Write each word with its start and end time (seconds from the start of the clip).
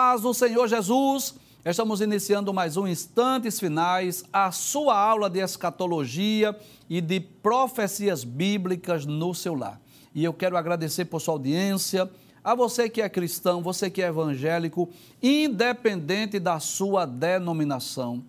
Paz 0.00 0.20
do 0.20 0.32
Senhor 0.32 0.68
Jesus. 0.68 1.34
Estamos 1.64 2.00
iniciando 2.00 2.54
mais 2.54 2.76
um 2.76 2.86
Instantes 2.86 3.58
Finais, 3.58 4.22
a 4.32 4.52
sua 4.52 4.96
aula 4.96 5.28
de 5.28 5.40
escatologia 5.40 6.56
e 6.88 7.00
de 7.00 7.18
profecias 7.18 8.22
bíblicas 8.22 9.04
no 9.04 9.34
seu 9.34 9.56
lar. 9.56 9.80
E 10.14 10.22
eu 10.22 10.32
quero 10.32 10.56
agradecer 10.56 11.06
por 11.06 11.20
sua 11.20 11.34
audiência, 11.34 12.08
a 12.44 12.54
você 12.54 12.88
que 12.88 13.02
é 13.02 13.08
cristão, 13.08 13.60
você 13.60 13.90
que 13.90 14.00
é 14.00 14.06
evangélico, 14.06 14.88
independente 15.20 16.38
da 16.38 16.60
sua 16.60 17.04
denominação. 17.04 18.22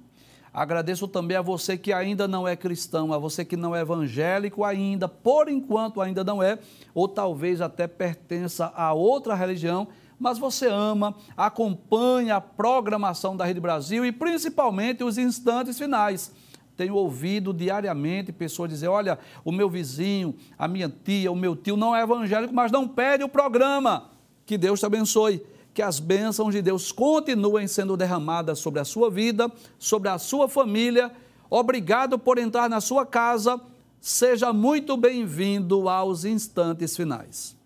Agradeço 0.52 1.08
também 1.08 1.38
a 1.38 1.42
você 1.44 1.78
que 1.78 1.94
ainda 1.94 2.28
não 2.28 2.48
é 2.48 2.56
cristão, 2.56 3.14
a 3.14 3.20
você 3.20 3.46
que 3.46 3.56
não 3.56 3.76
é 3.76 3.82
evangélico 3.82 4.64
ainda, 4.64 5.08
por 5.08 5.48
enquanto 5.48 6.02
ainda 6.02 6.24
não 6.24 6.42
é, 6.42 6.58
ou 6.96 7.08
talvez 7.08 7.62
até 7.62 7.86
pertença 7.86 8.74
a 8.76 8.92
outra 8.92 9.36
religião, 9.36 9.88
mas 10.20 10.38
você 10.38 10.68
ama, 10.68 11.16
acompanha 11.38 12.36
a 12.36 12.42
programação 12.42 13.38
da 13.38 13.46
Rede 13.46 13.60
Brasil 13.60 14.06
e 14.06 14.12
principalmente 14.12 15.04
os 15.04 15.18
instantes 15.18 15.78
finais. 15.78 16.32
Tenho 16.80 16.96
ouvido 16.96 17.54
diariamente 17.54 18.32
pessoas 18.32 18.70
dizer: 18.70 18.88
olha, 18.88 19.20
o 19.44 19.52
meu 19.52 19.70
vizinho, 19.70 20.36
a 20.58 20.68
minha 20.68 20.90
tia, 20.90 21.32
o 21.32 21.36
meu 21.36 21.56
tio 21.56 21.76
não 21.76 21.96
é 21.96 22.02
evangélico, 22.02 22.54
mas 22.54 22.72
não 22.72 22.88
perde 22.88 23.24
o 23.24 23.30
programa. 23.30 24.10
Que 24.46 24.58
Deus 24.58 24.80
te 24.80 24.86
abençoe. 24.86 25.46
Que 25.74 25.82
as 25.82 26.00
bênçãos 26.00 26.54
de 26.54 26.62
Deus 26.62 26.92
continuem 26.92 27.68
sendo 27.68 27.98
derramadas 27.98 28.60
sobre 28.60 28.80
a 28.80 28.86
sua 28.86 29.10
vida, 29.10 29.52
sobre 29.78 30.08
a 30.10 30.18
sua 30.18 30.48
família. 30.48 31.12
Obrigado 31.50 32.18
por 32.18 32.38
entrar 32.38 32.70
na 32.70 32.80
sua 32.80 33.06
casa. 33.06 33.60
Seja 34.00 34.54
muito 34.54 34.96
bem-vindo 34.96 35.90
aos 35.90 36.24
instantes 36.24 36.96
finais. 36.96 37.59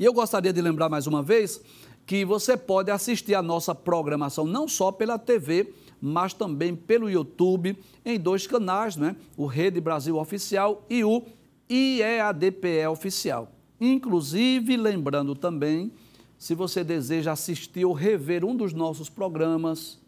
E 0.00 0.04
eu 0.06 0.14
gostaria 0.14 0.50
de 0.50 0.62
lembrar 0.62 0.88
mais 0.88 1.06
uma 1.06 1.22
vez 1.22 1.60
que 2.06 2.24
você 2.24 2.56
pode 2.56 2.90
assistir 2.90 3.34
a 3.34 3.42
nossa 3.42 3.74
programação 3.74 4.46
não 4.46 4.66
só 4.66 4.90
pela 4.90 5.18
TV, 5.18 5.74
mas 6.00 6.32
também 6.32 6.74
pelo 6.74 7.10
YouTube, 7.10 7.78
em 8.02 8.18
dois 8.18 8.46
canais, 8.46 8.96
né? 8.96 9.14
o 9.36 9.44
Rede 9.44 9.78
Brasil 9.78 10.16
Oficial 10.16 10.86
e 10.88 11.04
o 11.04 11.22
IEADPE 11.68 12.86
Oficial. 12.90 13.52
Inclusive, 13.78 14.74
lembrando 14.78 15.34
também, 15.34 15.92
se 16.38 16.54
você 16.54 16.82
deseja 16.82 17.32
assistir 17.32 17.84
ou 17.84 17.92
rever 17.92 18.42
um 18.42 18.56
dos 18.56 18.72
nossos 18.72 19.10
programas, 19.10 20.00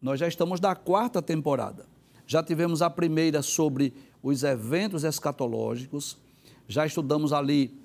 nós 0.00 0.20
já 0.20 0.28
estamos 0.28 0.60
na 0.60 0.76
quarta 0.76 1.20
temporada. 1.20 1.84
Já 2.28 2.44
tivemos 2.44 2.80
a 2.80 2.88
primeira 2.88 3.42
sobre 3.42 3.92
os 4.22 4.44
eventos 4.44 5.02
escatológicos, 5.02 6.16
já 6.68 6.86
estudamos 6.86 7.32
ali 7.32 7.76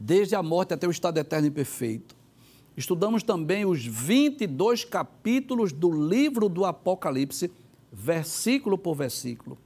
desde 0.00 0.34
a 0.34 0.42
morte 0.42 0.72
até 0.72 0.88
o 0.88 0.90
estado 0.90 1.18
eterno 1.18 1.48
e 1.48 1.50
perfeito. 1.50 2.16
Estudamos 2.74 3.22
também 3.22 3.66
os 3.66 3.84
22 3.84 4.84
capítulos 4.84 5.70
do 5.70 5.90
livro 5.90 6.48
do 6.48 6.64
Apocalipse, 6.64 7.52
versículo 7.92 8.78
por 8.78 8.94
versículo. 8.94 9.58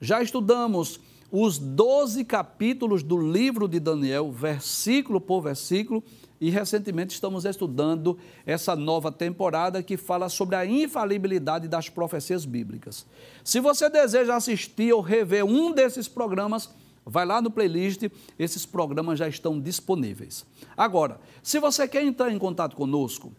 Já 0.00 0.22
estudamos 0.22 0.98
os 1.30 1.58
12 1.58 2.24
capítulos 2.24 3.02
do 3.02 3.18
livro 3.18 3.68
de 3.68 3.78
Daniel, 3.78 4.32
versículo 4.32 5.20
por 5.20 5.42
versículo, 5.42 6.02
e 6.40 6.48
recentemente 6.48 7.14
estamos 7.14 7.44
estudando 7.44 8.18
essa 8.46 8.76
nova 8.76 9.10
temporada 9.10 9.82
que 9.82 9.96
fala 9.96 10.28
sobre 10.28 10.56
a 10.56 10.64
infalibilidade 10.64 11.68
das 11.68 11.88
profecias 11.88 12.44
bíblicas. 12.44 13.06
Se 13.42 13.60
você 13.60 13.90
deseja 13.90 14.36
assistir 14.36 14.92
ou 14.92 15.00
rever 15.00 15.44
um 15.44 15.72
desses 15.72 16.06
programas, 16.06 16.70
Vai 17.06 17.26
lá 17.26 17.42
no 17.42 17.50
playlist, 17.50 18.04
esses 18.38 18.64
programas 18.64 19.18
já 19.18 19.28
estão 19.28 19.60
disponíveis. 19.60 20.46
Agora, 20.76 21.20
se 21.42 21.58
você 21.58 21.86
quer 21.86 22.02
entrar 22.02 22.32
em 22.32 22.38
contato 22.38 22.74
conosco, 22.74 23.32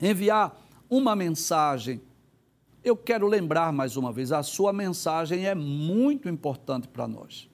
enviar 0.00 0.58
uma 0.88 1.14
mensagem, 1.14 2.00
eu 2.82 2.96
quero 2.96 3.26
lembrar 3.26 3.72
mais 3.72 3.96
uma 3.96 4.10
vez, 4.10 4.32
a 4.32 4.42
sua 4.42 4.72
mensagem 4.72 5.46
é 5.46 5.54
muito 5.54 6.28
importante 6.28 6.88
para 6.88 7.06
nós. 7.06 7.50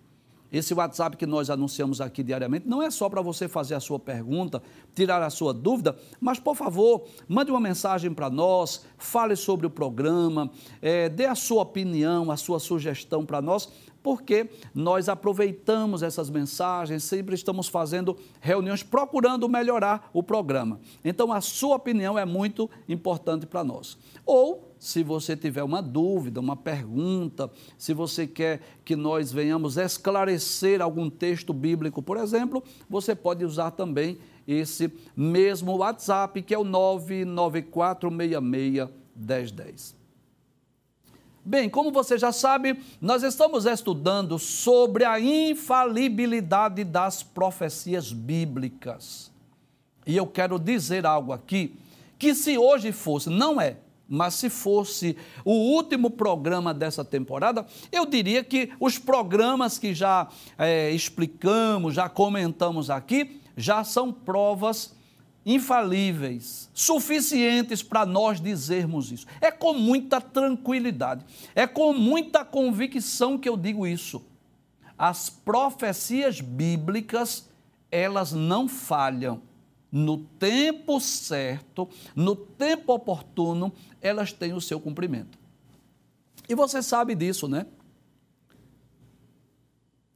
Esse 0.50 0.72
WhatsApp 0.72 1.16
que 1.16 1.26
nós 1.26 1.50
anunciamos 1.50 2.00
aqui 2.00 2.22
diariamente 2.22 2.68
não 2.68 2.80
é 2.80 2.90
só 2.90 3.08
para 3.08 3.20
você 3.20 3.48
fazer 3.48 3.74
a 3.74 3.80
sua 3.80 3.98
pergunta, 3.98 4.62
tirar 4.94 5.20
a 5.22 5.28
sua 5.28 5.52
dúvida, 5.52 5.96
mas 6.20 6.38
por 6.38 6.54
favor, 6.54 7.04
mande 7.28 7.50
uma 7.50 7.60
mensagem 7.60 8.14
para 8.14 8.30
nós, 8.30 8.84
fale 8.96 9.34
sobre 9.34 9.66
o 9.66 9.70
programa, 9.70 10.50
é, 10.80 11.08
dê 11.08 11.26
a 11.26 11.34
sua 11.34 11.62
opinião, 11.62 12.30
a 12.30 12.36
sua 12.36 12.60
sugestão 12.60 13.26
para 13.26 13.42
nós, 13.42 13.68
porque 14.06 14.48
nós 14.72 15.08
aproveitamos 15.08 16.00
essas 16.00 16.30
mensagens, 16.30 17.02
sempre 17.02 17.34
estamos 17.34 17.66
fazendo 17.66 18.16
reuniões 18.40 18.84
procurando 18.84 19.48
melhorar 19.48 20.08
o 20.12 20.22
programa. 20.22 20.78
Então, 21.04 21.32
a 21.32 21.40
sua 21.40 21.74
opinião 21.74 22.16
é 22.16 22.24
muito 22.24 22.70
importante 22.88 23.46
para 23.46 23.64
nós. 23.64 23.98
Ou, 24.24 24.72
se 24.78 25.02
você 25.02 25.36
tiver 25.36 25.64
uma 25.64 25.82
dúvida, 25.82 26.38
uma 26.38 26.54
pergunta, 26.54 27.50
se 27.76 27.92
você 27.92 28.28
quer 28.28 28.60
que 28.84 28.94
nós 28.94 29.32
venhamos 29.32 29.76
esclarecer 29.76 30.80
algum 30.80 31.10
texto 31.10 31.52
bíblico, 31.52 32.00
por 32.00 32.16
exemplo, 32.16 32.62
você 32.88 33.12
pode 33.12 33.44
usar 33.44 33.72
também 33.72 34.18
esse 34.46 34.88
mesmo 35.16 35.78
WhatsApp, 35.78 36.42
que 36.42 36.54
é 36.54 36.58
o 36.58 36.62
99466 36.62 38.88
1010. 39.16 40.05
Bem, 41.48 41.70
como 41.70 41.92
você 41.92 42.18
já 42.18 42.32
sabe, 42.32 42.76
nós 43.00 43.22
estamos 43.22 43.66
estudando 43.66 44.36
sobre 44.36 45.04
a 45.04 45.20
infalibilidade 45.20 46.82
das 46.82 47.22
profecias 47.22 48.12
bíblicas. 48.12 49.30
E 50.04 50.16
eu 50.16 50.26
quero 50.26 50.58
dizer 50.58 51.06
algo 51.06 51.32
aqui, 51.32 51.78
que 52.18 52.34
se 52.34 52.58
hoje 52.58 52.90
fosse, 52.90 53.30
não 53.30 53.60
é, 53.60 53.76
mas 54.08 54.34
se 54.34 54.50
fosse 54.50 55.16
o 55.44 55.52
último 55.52 56.10
programa 56.10 56.74
dessa 56.74 57.04
temporada, 57.04 57.64
eu 57.92 58.04
diria 58.04 58.42
que 58.42 58.72
os 58.80 58.98
programas 58.98 59.78
que 59.78 59.94
já 59.94 60.26
é, 60.58 60.90
explicamos, 60.90 61.94
já 61.94 62.08
comentamos 62.08 62.90
aqui, 62.90 63.40
já 63.56 63.84
são 63.84 64.12
provas 64.12 64.95
infalíveis, 65.46 66.68
suficientes 66.74 67.80
para 67.80 68.04
nós 68.04 68.40
dizermos 68.40 69.12
isso. 69.12 69.26
É 69.40 69.52
com 69.52 69.72
muita 69.72 70.20
tranquilidade, 70.20 71.24
é 71.54 71.68
com 71.68 71.92
muita 71.92 72.44
convicção 72.44 73.38
que 73.38 73.48
eu 73.48 73.56
digo 73.56 73.86
isso. 73.86 74.26
As 74.98 75.30
profecias 75.30 76.40
bíblicas, 76.40 77.48
elas 77.92 78.32
não 78.32 78.66
falham. 78.66 79.40
No 79.92 80.18
tempo 80.18 81.00
certo, 81.00 81.88
no 82.14 82.34
tempo 82.34 82.92
oportuno, 82.92 83.72
elas 84.02 84.32
têm 84.32 84.52
o 84.52 84.60
seu 84.60 84.80
cumprimento. 84.80 85.38
E 86.48 86.54
você 86.56 86.82
sabe 86.82 87.14
disso, 87.14 87.46
né? 87.46 87.66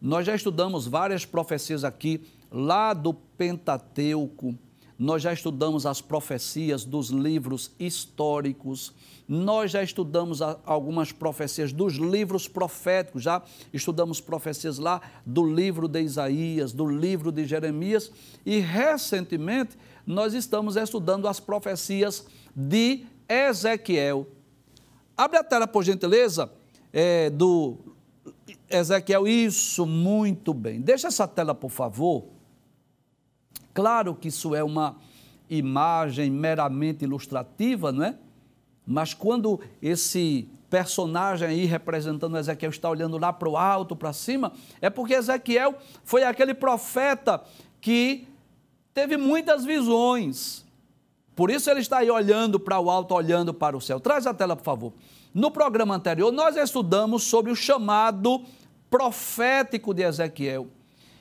Nós 0.01 0.27
já 0.27 0.35
estudamos 0.35 0.87
várias 0.87 1.25
profecias 1.25 1.85
aqui, 1.85 2.27
lá 2.51 2.93
do 2.93 3.15
Pentateuco, 3.15 4.59
nós 5.01 5.23
já 5.23 5.33
estudamos 5.33 5.87
as 5.87 6.03
profecias 6.03 6.85
dos 6.85 7.09
livros 7.09 7.71
históricos, 7.81 8.93
nós 9.27 9.71
já 9.71 9.83
estudamos 9.83 10.43
algumas 10.43 11.11
profecias 11.11 11.73
dos 11.73 11.95
livros 11.95 12.47
proféticos, 12.47 13.23
já 13.23 13.43
estudamos 13.73 14.21
profecias 14.21 14.79
lá 14.79 15.01
do 15.25 15.43
livro 15.43 15.89
de 15.89 16.03
Isaías, 16.03 16.71
do 16.75 16.87
livro 16.87 17.33
de 17.33 17.47
Jeremias 17.47 18.13
e 18.45 18.59
recentemente 18.59 19.79
nós 20.07 20.35
estamos 20.35 20.77
estudando 20.77 21.27
as 21.27 21.41
profecias 21.41 22.27
de 22.55 23.07
Ezequiel. 23.27 24.27
Abre 25.17 25.39
a 25.39 25.45
tela, 25.45 25.67
por 25.67 25.83
gentileza, 25.83 26.53
é, 26.93 27.31
do 27.31 27.79
Ezequiel. 28.69 29.27
Isso, 29.27 29.87
muito 29.87 30.53
bem. 30.53 30.79
Deixa 30.79 31.09
essa 31.09 31.27
tela, 31.27 31.55
por 31.55 31.71
favor. 31.71 32.40
Claro 33.73 34.15
que 34.15 34.29
isso 34.29 34.55
é 34.55 34.63
uma 34.63 34.97
imagem 35.49 36.31
meramente 36.31 37.05
ilustrativa, 37.05 37.91
não 37.93 38.05
é? 38.05 38.17
Mas 38.87 39.15
quando 39.15 39.61
esse 39.81 40.49
personagem 40.69 41.49
aí 41.49 41.65
representando 41.65 42.39
Ezequiel 42.39 42.71
está 42.71 42.89
olhando 42.89 43.19
lá 43.19 43.33
para 43.33 43.49
o 43.49 43.57
alto, 43.57 43.97
para 43.97 44.13
cima, 44.13 44.53
é 44.81 44.89
porque 44.89 45.15
Ezequiel 45.15 45.75
foi 46.05 46.23
aquele 46.23 46.55
profeta 46.55 47.43
que 47.81 48.29
teve 48.95 49.17
muitas 49.17 49.65
visões. 49.65 50.65
Por 51.35 51.51
isso 51.51 51.71
ele 51.71 51.81
está 51.81 51.99
aí 51.99 52.11
olhando 52.11 52.61
para 52.61 52.79
o 52.79 52.91
alto, 52.91 53.15
olhando 53.15 53.53
para 53.53 53.77
o 53.77 53.81
céu. 53.81 53.99
Traz 53.99 54.27
a 54.27 54.35
tela, 54.35 54.55
por 54.55 54.65
favor. 54.65 54.93
No 55.33 55.51
programa 55.51 55.95
anterior, 55.95 56.31
nós 56.33 56.57
estudamos 56.57 57.25
sobre 57.25 57.51
o 57.51 57.57
chamado 57.57 58.43
profético 58.89 59.95
de 59.95 60.03
Ezequiel 60.03 60.69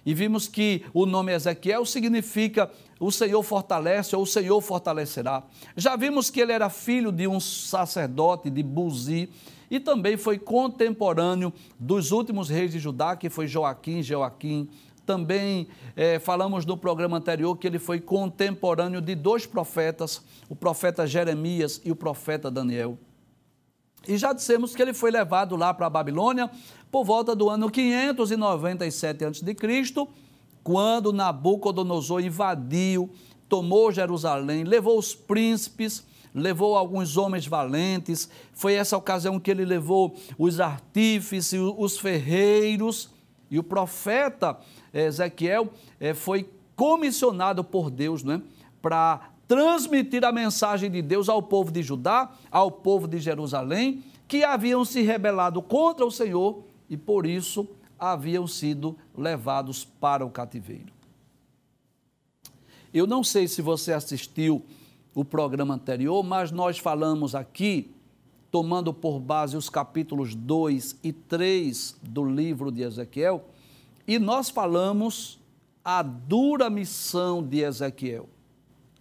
e 0.05 0.13
vimos 0.13 0.47
que 0.47 0.83
o 0.93 1.05
nome 1.05 1.33
Ezequiel 1.33 1.85
significa 1.85 2.69
o 2.99 3.11
Senhor 3.11 3.41
fortalece 3.43 4.15
ou 4.15 4.23
o 4.23 4.27
Senhor 4.27 4.59
fortalecerá. 4.61 5.43
Já 5.75 5.95
vimos 5.95 6.29
que 6.29 6.41
ele 6.41 6.51
era 6.51 6.69
filho 6.69 7.11
de 7.11 7.27
um 7.27 7.39
sacerdote 7.39 8.49
de 8.49 8.61
Buzi 8.61 9.29
e 9.71 9.79
também 9.79 10.17
foi 10.17 10.37
contemporâneo 10.37 11.53
dos 11.79 12.11
últimos 12.11 12.49
reis 12.49 12.71
de 12.71 12.79
Judá, 12.79 13.15
que 13.15 13.29
foi 13.29 13.47
Joaquim, 13.47 14.01
Joaquim, 14.01 14.67
também 15.09 15.67
é, 15.95 16.19
falamos 16.19 16.67
no 16.67 16.77
programa 16.77 17.17
anterior 17.17 17.57
que 17.57 17.65
ele 17.65 17.79
foi 17.79 17.99
contemporâneo 17.99 19.01
de 19.01 19.15
dois 19.15 19.43
profetas, 19.43 20.21
o 20.47 20.55
profeta 20.55 21.07
Jeremias 21.07 21.81
e 21.83 21.91
o 21.91 21.95
profeta 21.95 22.51
Daniel. 22.51 22.95
E 24.07 24.17
já 24.17 24.33
dissemos 24.33 24.75
que 24.75 24.81
ele 24.81 24.93
foi 24.93 25.11
levado 25.11 25.55
lá 25.55 25.73
para 25.73 25.87
a 25.87 25.89
Babilônia 25.89 26.49
por 26.91 27.03
volta 27.03 27.35
do 27.35 27.49
ano 27.49 27.69
597 27.69 29.25
a.C., 29.25 29.55
quando 30.63 31.13
Nabucodonosor 31.13 32.21
invadiu, 32.21 33.09
tomou 33.47 33.91
Jerusalém, 33.91 34.63
levou 34.63 34.99
os 34.99 35.15
príncipes, 35.15 36.05
levou 36.33 36.77
alguns 36.77 37.17
homens 37.17 37.47
valentes. 37.47 38.29
Foi 38.53 38.73
essa 38.73 38.97
ocasião 38.97 39.39
que 39.39 39.49
ele 39.49 39.65
levou 39.65 40.15
os 40.37 40.59
artífices, 40.59 41.59
os 41.77 41.97
ferreiros, 41.97 43.09
e 43.49 43.57
o 43.57 43.63
profeta 43.63 44.57
Ezequiel 44.93 45.73
eh, 45.99 46.13
foi 46.13 46.47
comissionado 46.75 47.63
por 47.63 47.89
Deus 47.89 48.23
né, 48.23 48.41
para 48.81 49.31
transmitir 49.49 50.23
a 50.23 50.31
mensagem 50.31 50.91
de 50.91 51.01
Deus 51.01 51.27
ao 51.27 51.41
povo 51.41 51.71
de 51.71 51.81
Judá, 51.81 52.31
ao 52.51 52.69
povo 52.69 53.07
de 53.07 53.17
Jerusalém, 53.17 54.03
que 54.27 54.43
haviam 54.43 54.85
se 54.85 55.01
rebelado 55.01 55.59
contra 55.59 56.05
o 56.05 56.11
Senhor 56.11 56.63
e 56.87 56.95
por 56.95 57.25
isso 57.25 57.67
haviam 57.97 58.45
sido 58.45 58.95
levados 59.17 59.83
para 59.83 60.23
o 60.23 60.29
cativeiro. 60.29 60.93
Eu 62.93 63.07
não 63.07 63.23
sei 63.23 63.47
se 63.47 63.59
você 63.59 63.91
assistiu 63.91 64.63
o 65.15 65.25
programa 65.25 65.73
anterior, 65.73 66.23
mas 66.23 66.51
nós 66.51 66.77
falamos 66.77 67.33
aqui, 67.33 67.91
tomando 68.51 68.93
por 68.93 69.19
base 69.19 69.57
os 69.57 69.67
capítulos 69.67 70.35
2 70.35 70.97
e 71.03 71.11
3 71.11 71.97
do 72.03 72.23
livro 72.23 72.71
de 72.71 72.83
Ezequiel, 72.83 73.45
e 74.07 74.19
nós 74.19 74.51
falamos 74.51 75.39
a 75.83 76.03
dura 76.03 76.69
missão 76.69 77.41
de 77.41 77.61
Ezequiel: 77.61 78.29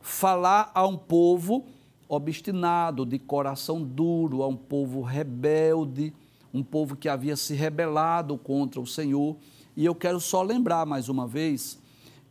falar 0.08 0.70
a 0.74 0.86
um 0.86 0.96
povo 0.96 1.66
obstinado, 2.08 3.04
de 3.04 3.18
coração 3.18 3.82
duro, 3.82 4.42
a 4.42 4.48
um 4.48 4.56
povo 4.56 5.02
rebelde, 5.02 6.14
um 6.52 6.62
povo 6.62 6.96
que 6.96 7.08
havia 7.08 7.36
se 7.36 7.54
rebelado 7.54 8.38
contra 8.38 8.80
o 8.80 8.86
Senhor. 8.86 9.36
E 9.76 9.84
eu 9.84 9.94
quero 9.94 10.18
só 10.18 10.42
lembrar 10.42 10.86
mais 10.86 11.10
uma 11.10 11.26
vez 11.26 11.78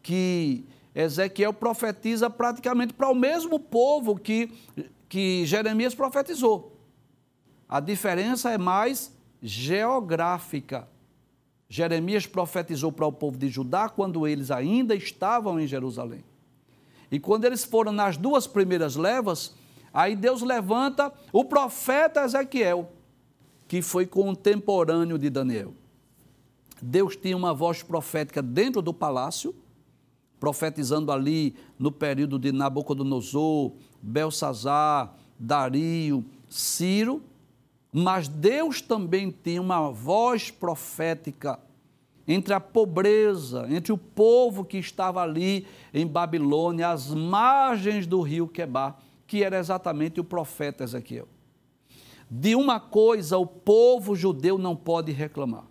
que 0.01 0.65
Ezequiel 0.93 1.53
profetiza 1.53 2.29
praticamente 2.29 2.93
para 2.93 3.09
o 3.09 3.15
mesmo 3.15 3.59
povo 3.59 4.15
que, 4.15 4.51
que 5.07 5.45
Jeremias 5.45 5.93
profetizou. 5.93 6.75
A 7.69 7.79
diferença 7.79 8.49
é 8.49 8.57
mais 8.57 9.15
geográfica. 9.41 10.87
Jeremias 11.69 12.25
profetizou 12.25 12.91
para 12.91 13.05
o 13.05 13.11
povo 13.11 13.37
de 13.37 13.49
Judá 13.49 13.87
quando 13.87 14.27
eles 14.27 14.49
ainda 14.49 14.95
estavam 14.95 15.59
em 15.59 15.67
Jerusalém. 15.67 16.23
E 17.11 17.19
quando 17.19 17.45
eles 17.45 17.63
foram 17.63 17.91
nas 17.91 18.17
duas 18.17 18.47
primeiras 18.47 18.95
levas, 18.95 19.53
aí 19.93 20.15
Deus 20.15 20.41
levanta 20.41 21.11
o 21.31 21.45
profeta 21.45 22.23
Ezequiel, 22.23 22.91
que 23.67 23.81
foi 23.81 24.05
contemporâneo 24.05 25.17
de 25.17 25.29
Daniel. 25.29 25.73
Deus 26.81 27.15
tinha 27.15 27.35
uma 27.35 27.53
voz 27.53 27.81
profética 27.81 28.41
dentro 28.41 28.81
do 28.81 28.93
palácio 28.93 29.55
profetizando 30.39 31.11
ali 31.11 31.55
no 31.77 31.91
período 31.91 32.37
de 32.37 32.51
Nabucodonosor, 32.51 33.73
Belsazar, 34.01 35.13
Dario, 35.39 36.23
Ciro, 36.49 37.21
mas 37.91 38.27
Deus 38.27 38.81
também 38.81 39.31
tinha 39.31 39.61
uma 39.61 39.89
voz 39.89 40.51
profética 40.51 41.59
entre 42.27 42.53
a 42.53 42.59
pobreza, 42.59 43.65
entre 43.69 43.91
o 43.91 43.97
povo 43.97 44.65
que 44.65 44.77
estava 44.77 45.21
ali 45.21 45.65
em 45.93 46.05
Babilônia, 46.05 46.89
às 46.89 47.13
margens 47.13 48.05
do 48.05 48.21
rio 48.21 48.47
Quebar, 48.47 48.97
que 49.25 49.43
era 49.43 49.57
exatamente 49.57 50.19
o 50.19 50.23
profeta 50.23 50.83
Ezequiel. 50.83 51.27
De 52.29 52.55
uma 52.55 52.79
coisa 52.79 53.37
o 53.37 53.45
povo 53.45 54.15
judeu 54.15 54.57
não 54.57 54.75
pode 54.75 55.11
reclamar 55.11 55.65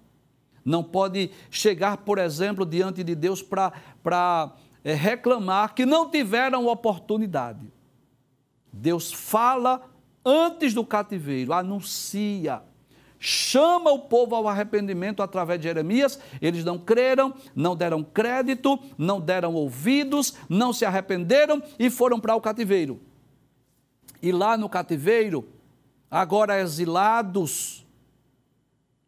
não 0.66 0.82
pode 0.82 1.30
chegar, 1.48 1.98
por 1.98 2.18
exemplo, 2.18 2.66
diante 2.66 3.04
de 3.04 3.14
Deus 3.14 3.40
para 3.40 4.52
é, 4.82 4.92
reclamar 4.92 5.72
que 5.72 5.86
não 5.86 6.10
tiveram 6.10 6.66
oportunidade. 6.66 7.72
Deus 8.72 9.12
fala 9.12 9.88
antes 10.24 10.74
do 10.74 10.84
cativeiro, 10.84 11.52
anuncia, 11.52 12.64
chama 13.18 13.90
o 13.90 14.00
povo 14.00 14.34
ao 14.34 14.48
arrependimento 14.48 15.22
através 15.22 15.60
de 15.60 15.64
Jeremias. 15.68 16.18
Eles 16.40 16.64
não 16.64 16.78
creram, 16.78 17.34
não 17.54 17.74
deram 17.74 18.02
crédito, 18.02 18.78
não 18.96 19.20
deram 19.20 19.54
ouvidos, 19.54 20.34
não 20.48 20.72
se 20.72 20.84
arrependeram 20.84 21.62
e 21.78 21.90
foram 21.90 22.20
para 22.20 22.34
o 22.34 22.40
cativeiro. 22.40 23.00
E 24.22 24.32
lá 24.32 24.56
no 24.56 24.68
cativeiro, 24.68 25.48
agora 26.10 26.60
exilados, 26.60 27.86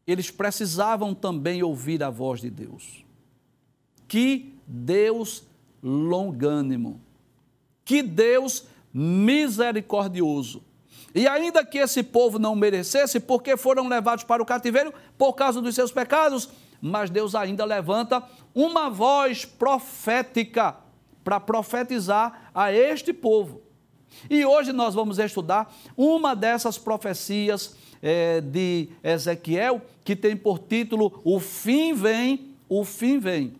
eles 0.06 0.30
precisavam 0.30 1.14
também 1.14 1.62
ouvir 1.62 2.02
a 2.02 2.10
voz 2.10 2.40
de 2.40 2.50
Deus. 2.50 3.04
Que 4.06 4.54
Deus 4.66 5.44
longânimo, 5.82 7.00
que 7.84 8.02
Deus 8.02 8.66
misericordioso. 8.92 10.62
E 11.18 11.26
ainda 11.26 11.64
que 11.64 11.78
esse 11.78 12.00
povo 12.00 12.38
não 12.38 12.54
merecesse, 12.54 13.18
porque 13.18 13.56
foram 13.56 13.88
levados 13.88 14.22
para 14.22 14.40
o 14.40 14.46
cativeiro 14.46 14.94
por 15.18 15.32
causa 15.32 15.60
dos 15.60 15.74
seus 15.74 15.90
pecados, 15.90 16.48
mas 16.80 17.10
Deus 17.10 17.34
ainda 17.34 17.64
levanta 17.64 18.22
uma 18.54 18.88
voz 18.88 19.44
profética 19.44 20.76
para 21.24 21.40
profetizar 21.40 22.52
a 22.54 22.72
este 22.72 23.12
povo. 23.12 23.60
E 24.30 24.44
hoje 24.44 24.72
nós 24.72 24.94
vamos 24.94 25.18
estudar 25.18 25.74
uma 25.96 26.36
dessas 26.36 26.78
profecias 26.78 27.74
é, 28.00 28.40
de 28.40 28.88
Ezequiel, 29.02 29.82
que 30.04 30.14
tem 30.14 30.36
por 30.36 30.60
título 30.60 31.20
O 31.24 31.40
fim 31.40 31.94
vem, 31.94 32.54
o 32.68 32.84
fim 32.84 33.18
vem. 33.18 33.54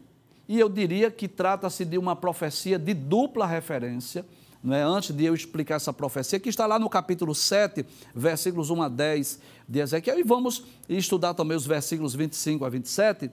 E 0.48 0.60
eu 0.60 0.68
diria 0.68 1.10
que 1.10 1.26
trata-se 1.26 1.84
de 1.84 1.98
uma 1.98 2.14
profecia 2.14 2.78
de 2.78 2.94
dupla 2.94 3.48
referência. 3.48 4.24
É? 4.70 4.82
Antes 4.82 5.14
de 5.14 5.24
eu 5.24 5.34
explicar 5.34 5.76
essa 5.76 5.92
profecia, 5.92 6.40
que 6.40 6.48
está 6.48 6.66
lá 6.66 6.78
no 6.78 6.90
capítulo 6.90 7.34
7, 7.34 7.86
versículos 8.14 8.70
1 8.70 8.82
a 8.82 8.88
10 8.88 9.40
de 9.68 9.78
Ezequiel, 9.78 10.18
e 10.18 10.22
vamos 10.22 10.64
estudar 10.88 11.34
também 11.34 11.56
os 11.56 11.66
versículos 11.66 12.14
25 12.14 12.64
a 12.64 12.68
27. 12.68 13.30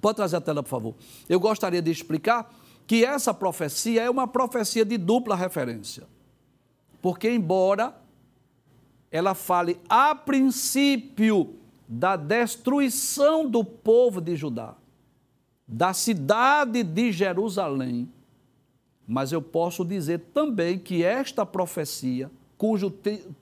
Pode 0.00 0.16
trazer 0.16 0.36
a 0.36 0.40
tela, 0.40 0.62
por 0.62 0.68
favor. 0.68 0.94
Eu 1.28 1.40
gostaria 1.40 1.82
de 1.82 1.90
explicar 1.90 2.54
que 2.86 3.04
essa 3.04 3.34
profecia 3.34 4.02
é 4.02 4.10
uma 4.10 4.28
profecia 4.28 4.84
de 4.84 4.96
dupla 4.96 5.34
referência. 5.34 6.06
Porque, 7.00 7.28
embora 7.28 7.94
ela 9.10 9.34
fale 9.34 9.78
a 9.88 10.14
princípio 10.14 11.56
da 11.86 12.16
destruição 12.16 13.48
do 13.48 13.62
povo 13.62 14.20
de 14.20 14.34
Judá, 14.34 14.74
da 15.68 15.92
cidade 15.92 16.82
de 16.82 17.12
Jerusalém, 17.12 18.10
mas 19.12 19.30
eu 19.30 19.42
posso 19.42 19.84
dizer 19.84 20.20
também 20.32 20.78
que 20.78 21.04
esta 21.04 21.44
profecia, 21.44 22.30
cujo 22.56 22.90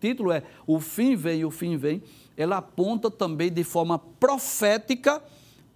título 0.01 0.33
é 0.33 0.43
O 0.67 0.81
fim 0.81 1.15
vem, 1.15 1.45
o 1.45 1.51
fim 1.51 1.77
vem, 1.77 2.03
ela 2.37 2.57
aponta 2.57 3.09
também 3.09 3.53
de 3.53 3.63
forma 3.63 3.97
profética 3.97 5.23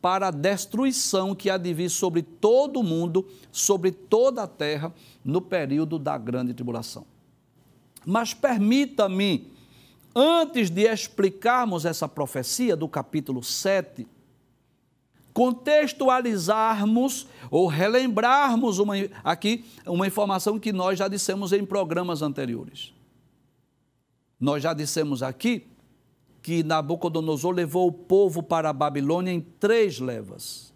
para 0.03 0.29
a 0.29 0.31
destruição 0.33 1.33
que 1.33 1.49
há 1.49 1.57
de 1.57 1.73
vir 1.73 1.89
sobre 1.91 2.23
todo 2.23 2.81
o 2.81 2.83
mundo, 2.83 3.25
sobre 3.53 3.93
toda 3.93 4.43
a 4.43 4.49
terra, 4.49 4.93
no 5.25 5.41
período 5.41 5.97
da 5.97 6.19
grande 6.19 6.53
tribulação. 6.53 7.07
Mas 8.05 8.35
permita-me 8.35 9.49
antes 10.13 10.71
de 10.71 10.89
explicarmos 10.89 11.85
essa 11.85 12.09
profecia 12.09 12.75
do 12.75 12.89
capítulo 12.89 13.45
7, 13.45 14.09
contextualizarmos 15.35 17.27
ou 17.51 17.67
relembrarmos 17.67 18.79
uma, 18.79 18.95
aqui 19.23 19.65
uma 19.85 20.07
informação 20.07 20.59
que 20.59 20.73
nós 20.73 20.99
já 20.99 21.09
dissemos 21.09 21.53
em 21.53 21.67
programas 21.67 22.23
anteriores. 22.23 22.95
Nós 24.41 24.63
já 24.63 24.73
dissemos 24.73 25.23
aqui 25.23 25.67
que 26.41 26.63
Nabucodonosor 26.63 27.53
levou 27.53 27.89
o 27.89 27.93
povo 27.93 28.43
para 28.43 28.71
a 28.71 28.73
Babilônia 28.73 29.33
em 29.33 29.41
três 29.41 29.99
levas. 29.99 30.73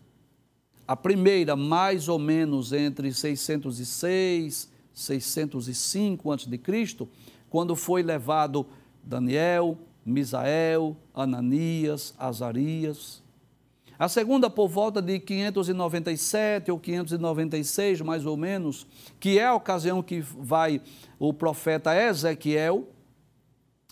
A 0.87 0.97
primeira, 0.97 1.55
mais 1.55 2.09
ou 2.09 2.19
menos 2.19 2.73
entre 2.73 3.13
606 3.13 4.65
e 4.65 4.79
605 4.99 6.33
a.C., 6.33 7.09
quando 7.51 7.77
foi 7.77 8.03
levado 8.03 8.67
Daniel, 9.05 9.79
Misael, 10.05 10.97
Ananias, 11.15 12.15
Azarias. 12.19 13.23
A 13.99 14.09
segunda 14.09 14.49
por 14.49 14.69
volta 14.69 15.03
de 15.03 15.19
597 15.19 16.71
ou 16.71 16.79
596, 16.79 18.01
mais 18.01 18.25
ou 18.25 18.37
menos, 18.37 18.87
que 19.19 19.41
é 19.41 19.47
a 19.47 19.55
ocasião 19.55 20.03
que 20.03 20.21
vai 20.21 20.81
o 21.19 21.35
profeta 21.35 21.97
Ezequiel. 21.97 22.87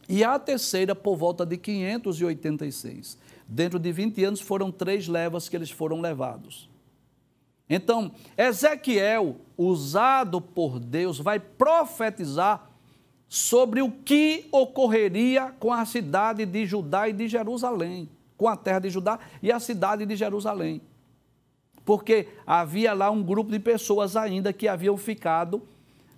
E 0.08 0.22
a 0.22 0.38
terceira 0.38 0.94
por 0.94 1.16
volta 1.16 1.44
de 1.44 1.56
586. 1.56 3.18
Dentro 3.48 3.80
de 3.80 3.90
20 3.90 4.22
anos 4.22 4.40
foram 4.40 4.70
três 4.70 5.08
levas 5.08 5.48
que 5.48 5.56
eles 5.56 5.70
foram 5.70 6.00
levados. 6.00 6.70
Então, 7.68 8.12
Ezequiel, 8.38 9.36
usado 9.58 10.40
por 10.40 10.78
Deus, 10.78 11.18
vai 11.18 11.40
profetizar 11.40 12.70
sobre 13.28 13.82
o 13.82 13.90
que 13.90 14.46
ocorreria 14.52 15.52
com 15.58 15.72
a 15.72 15.84
cidade 15.84 16.46
de 16.46 16.64
Judá 16.64 17.08
e 17.08 17.12
de 17.12 17.26
Jerusalém, 17.26 18.08
com 18.36 18.48
a 18.48 18.56
terra 18.56 18.80
de 18.80 18.90
Judá 18.90 19.18
e 19.42 19.50
a 19.50 19.58
cidade 19.58 20.04
de 20.04 20.16
Jerusalém. 20.16 20.80
Porque 21.84 22.28
havia 22.46 22.92
lá 22.92 23.10
um 23.10 23.22
grupo 23.22 23.50
de 23.50 23.58
pessoas 23.58 24.16
ainda 24.16 24.52
que 24.52 24.66
haviam 24.66 24.96
ficado 24.96 25.62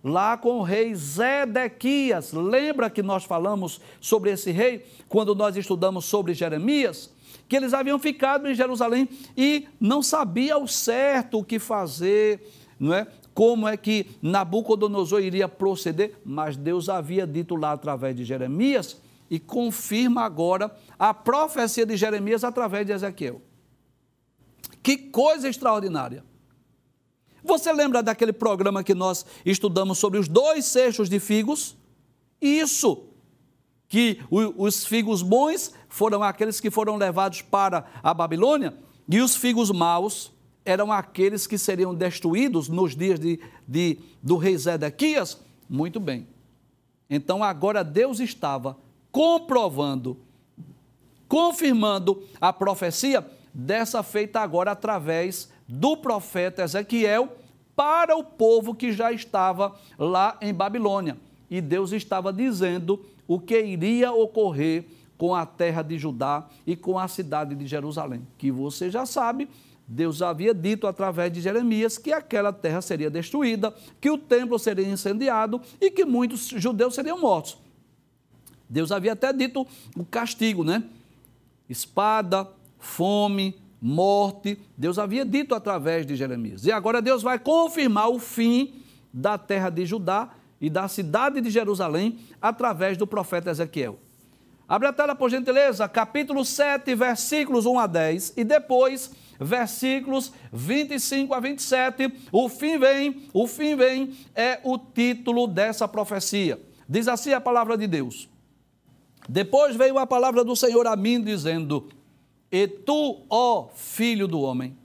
lá 0.02 0.36
com 0.36 0.58
o 0.58 0.62
rei 0.62 0.94
Zedequias. 0.94 2.32
Lembra 2.32 2.88
que 2.88 3.02
nós 3.02 3.24
falamos 3.24 3.80
sobre 4.00 4.30
esse 4.30 4.50
rei 4.50 4.86
quando 5.08 5.34
nós 5.34 5.56
estudamos 5.56 6.06
sobre 6.06 6.32
Jeremias? 6.34 7.10
Que 7.46 7.56
eles 7.56 7.74
haviam 7.74 7.98
ficado 7.98 8.48
em 8.48 8.54
Jerusalém 8.54 9.08
e 9.36 9.68
não 9.78 10.02
sabia 10.02 10.54
ao 10.54 10.66
certo 10.66 11.38
o 11.38 11.44
que 11.44 11.58
fazer, 11.58 12.46
não 12.78 12.94
é? 12.94 13.06
Como 13.34 13.68
é 13.68 13.76
que 13.76 14.06
Nabucodonosor 14.20 15.20
iria 15.20 15.48
proceder, 15.48 16.18
mas 16.24 16.56
Deus 16.56 16.88
havia 16.88 17.26
dito 17.26 17.54
lá 17.54 17.72
através 17.72 18.16
de 18.16 18.24
Jeremias 18.24 19.00
e 19.30 19.38
confirma 19.38 20.22
agora 20.22 20.74
a 20.98 21.12
profecia 21.12 21.84
de 21.84 21.96
Jeremias 21.96 22.44
através 22.44 22.86
de 22.86 22.92
Ezequiel. 22.92 23.42
Que 24.82 24.96
coisa 24.96 25.48
extraordinária! 25.48 26.24
Você 27.42 27.72
lembra 27.72 28.02
daquele 28.02 28.32
programa 28.32 28.82
que 28.82 28.94
nós 28.94 29.24
estudamos 29.44 29.98
sobre 29.98 30.18
os 30.18 30.28
dois 30.28 30.64
seixos 30.64 31.08
de 31.08 31.20
figos? 31.20 31.76
Isso, 32.40 33.06
que 33.88 34.20
os 34.30 34.84
figos 34.84 35.22
bons 35.22 35.72
foram 35.88 36.22
aqueles 36.22 36.60
que 36.60 36.70
foram 36.70 36.96
levados 36.96 37.42
para 37.42 37.86
a 38.02 38.12
Babilônia 38.12 38.76
e 39.08 39.20
os 39.20 39.34
figos 39.34 39.70
maus 39.70 40.30
eram 40.64 40.92
aqueles 40.92 41.46
que 41.46 41.56
seriam 41.56 41.94
destruídos 41.94 42.68
nos 42.68 42.94
dias 42.94 43.18
de, 43.18 43.40
de, 43.66 43.98
do 44.22 44.36
rei 44.36 44.56
Zedequias? 44.58 45.40
Muito 45.68 45.98
bem. 45.98 46.28
Então 47.08 47.42
agora 47.42 47.82
Deus 47.82 48.20
estava 48.20 48.76
comprovando, 49.18 50.16
confirmando 51.26 52.22
a 52.40 52.52
profecia 52.52 53.28
dessa 53.52 54.00
feita 54.04 54.38
agora 54.38 54.70
através 54.70 55.50
do 55.66 55.96
profeta 55.96 56.62
Ezequiel 56.62 57.36
para 57.74 58.16
o 58.16 58.22
povo 58.22 58.76
que 58.76 58.92
já 58.92 59.10
estava 59.10 59.74
lá 59.98 60.38
em 60.40 60.54
Babilônia. 60.54 61.16
E 61.50 61.60
Deus 61.60 61.90
estava 61.90 62.32
dizendo 62.32 63.04
o 63.26 63.40
que 63.40 63.60
iria 63.60 64.12
ocorrer 64.12 64.84
com 65.16 65.34
a 65.34 65.44
terra 65.44 65.82
de 65.82 65.98
Judá 65.98 66.46
e 66.64 66.76
com 66.76 66.96
a 66.96 67.08
cidade 67.08 67.56
de 67.56 67.66
Jerusalém, 67.66 68.24
que 68.38 68.52
você 68.52 68.88
já 68.88 69.04
sabe, 69.04 69.48
Deus 69.84 70.22
havia 70.22 70.54
dito 70.54 70.86
através 70.86 71.32
de 71.32 71.40
Jeremias 71.40 71.98
que 71.98 72.12
aquela 72.12 72.52
terra 72.52 72.80
seria 72.80 73.10
destruída, 73.10 73.74
que 74.00 74.12
o 74.12 74.16
templo 74.16 74.60
seria 74.60 74.88
incendiado 74.88 75.60
e 75.80 75.90
que 75.90 76.04
muitos 76.04 76.46
judeus 76.50 76.94
seriam 76.94 77.20
mortos. 77.20 77.58
Deus 78.68 78.92
havia 78.92 79.12
até 79.12 79.32
dito 79.32 79.66
o 79.96 80.04
castigo, 80.04 80.62
né? 80.62 80.84
Espada, 81.68 82.48
fome, 82.78 83.54
morte. 83.80 84.58
Deus 84.76 84.98
havia 84.98 85.24
dito 85.24 85.54
através 85.54 86.06
de 86.06 86.16
Jeremias. 86.16 86.64
E 86.64 86.72
agora 86.72 87.00
Deus 87.00 87.22
vai 87.22 87.38
confirmar 87.38 88.08
o 88.08 88.18
fim 88.18 88.74
da 89.12 89.38
terra 89.38 89.70
de 89.70 89.86
Judá 89.86 90.30
e 90.60 90.68
da 90.68 90.88
cidade 90.88 91.40
de 91.40 91.50
Jerusalém 91.50 92.18
através 92.40 92.96
do 92.96 93.06
profeta 93.06 93.50
Ezequiel. 93.50 93.98
Abre 94.68 94.88
a 94.88 94.92
tela, 94.92 95.14
por 95.14 95.30
gentileza, 95.30 95.88
capítulo 95.88 96.44
7, 96.44 96.94
versículos 96.94 97.64
1 97.64 97.78
a 97.78 97.86
10 97.86 98.34
e 98.36 98.44
depois 98.44 99.10
versículos 99.40 100.32
25 100.52 101.32
a 101.32 101.40
27. 101.40 102.12
O 102.30 102.48
fim 102.50 102.78
vem, 102.78 103.28
o 103.32 103.46
fim 103.46 103.76
vem 103.76 104.14
é 104.34 104.60
o 104.62 104.76
título 104.76 105.46
dessa 105.46 105.88
profecia. 105.88 106.60
Diz 106.86 107.08
assim 107.08 107.32
a 107.32 107.40
palavra 107.40 107.78
de 107.78 107.86
Deus. 107.86 108.28
Depois 109.28 109.76
veio 109.76 109.98
a 109.98 110.06
palavra 110.06 110.42
do 110.42 110.56
Senhor 110.56 110.86
a 110.86 110.96
mim, 110.96 111.20
dizendo: 111.20 111.88
e 112.50 112.66
tu, 112.66 113.22
ó 113.28 113.68
filho 113.74 114.26
do 114.26 114.40
homem. 114.40 114.76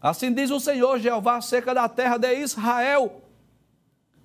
Assim 0.00 0.32
diz 0.32 0.50
o 0.50 0.60
Senhor 0.60 0.98
Jeová 0.98 1.36
acerca 1.36 1.74
da 1.74 1.88
terra 1.88 2.18
de 2.18 2.32
Israel. 2.40 3.22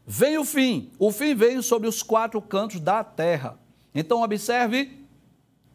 Vem 0.05 0.37
o 0.37 0.43
fim, 0.43 0.91
o 0.99 1.11
fim 1.11 1.33
vem 1.33 1.61
sobre 1.61 1.87
os 1.87 2.03
quatro 2.03 2.41
cantos 2.41 2.79
da 2.79 3.03
terra. 3.03 3.57
Então 3.95 4.21
observe, 4.21 4.99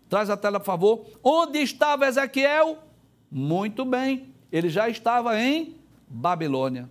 traz 0.09 0.29
a 0.29 0.37
tela 0.37 0.61
por 0.61 0.67
favor. 0.67 1.07
Onde 1.23 1.61
estava 1.61 2.07
Ezequiel? 2.07 2.79
Muito 3.31 3.85
bem, 3.85 4.35
ele 4.53 4.69
já 4.69 4.89
estava 4.89 5.41
em 5.41 5.77
Babilônia. 6.07 6.89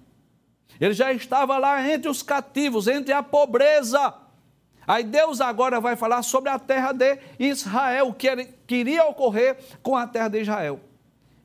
Ele 0.80 0.94
já 0.94 1.12
estava 1.14 1.58
lá 1.58 1.88
entre 1.90 2.10
os 2.10 2.22
cativos, 2.22 2.88
entre 2.88 3.14
a 3.14 3.24
pobreza. 3.24 4.14
Aí 4.88 5.04
Deus 5.04 5.42
agora 5.42 5.82
vai 5.82 5.98
falar 5.98 6.24
sobre 6.24 6.50
a 6.50 6.58
terra 6.58 6.94
de 6.94 7.20
Israel, 7.38 8.08
o 8.08 8.14
que 8.14 8.46
queria 8.66 9.04
ocorrer 9.04 9.58
com 9.84 9.98
a 9.98 10.08
terra 10.08 10.30
de 10.30 10.40
Israel. 10.40 10.80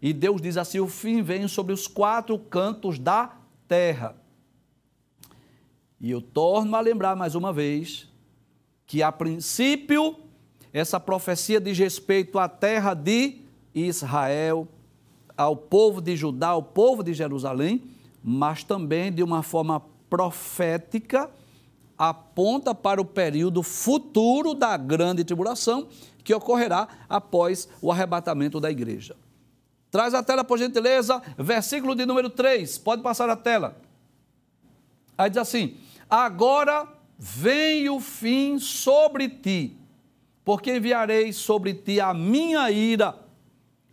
E 0.00 0.12
Deus 0.12 0.40
diz 0.40 0.56
assim: 0.56 0.78
o 0.78 0.86
fim 0.86 1.22
vem 1.22 1.48
sobre 1.48 1.72
os 1.72 1.88
quatro 1.88 2.38
cantos 2.38 3.00
da 3.00 3.32
terra. 3.66 4.14
E 6.00 6.08
eu 6.08 6.22
torno 6.22 6.76
a 6.76 6.80
lembrar 6.80 7.16
mais 7.16 7.34
uma 7.34 7.52
vez 7.52 8.08
que, 8.86 9.02
a 9.02 9.10
princípio, 9.10 10.16
essa 10.72 11.00
profecia 11.00 11.60
diz 11.60 11.76
respeito 11.76 12.38
à 12.38 12.48
terra 12.48 12.94
de 12.94 13.40
Israel, 13.74 14.68
ao 15.36 15.56
povo 15.56 16.00
de 16.00 16.14
Judá, 16.16 16.48
ao 16.48 16.62
povo 16.62 17.02
de 17.02 17.12
Jerusalém, 17.12 17.82
mas 18.22 18.62
também 18.62 19.12
de 19.12 19.22
uma 19.22 19.42
forma 19.42 19.82
profética 20.08 21.28
aponta 22.02 22.74
para 22.74 23.00
o 23.00 23.04
período 23.04 23.62
futuro 23.62 24.54
da 24.54 24.76
grande 24.76 25.22
tribulação 25.22 25.86
que 26.24 26.34
ocorrerá 26.34 26.88
após 27.08 27.68
o 27.80 27.92
arrebatamento 27.92 28.58
da 28.58 28.72
igreja. 28.72 29.14
Traz 29.88 30.12
a 30.12 30.20
tela, 30.20 30.42
por 30.42 30.58
gentileza, 30.58 31.22
versículo 31.38 31.94
de 31.94 32.04
número 32.04 32.28
3. 32.28 32.76
Pode 32.78 33.02
passar 33.02 33.30
a 33.30 33.36
tela. 33.36 33.76
Aí 35.16 35.30
diz 35.30 35.36
assim: 35.36 35.76
Agora 36.10 36.88
vem 37.16 37.88
o 37.88 38.00
fim 38.00 38.58
sobre 38.58 39.28
ti, 39.28 39.76
porque 40.44 40.74
enviarei 40.74 41.32
sobre 41.32 41.72
ti 41.72 42.00
a 42.00 42.12
minha 42.12 42.68
ira, 42.68 43.14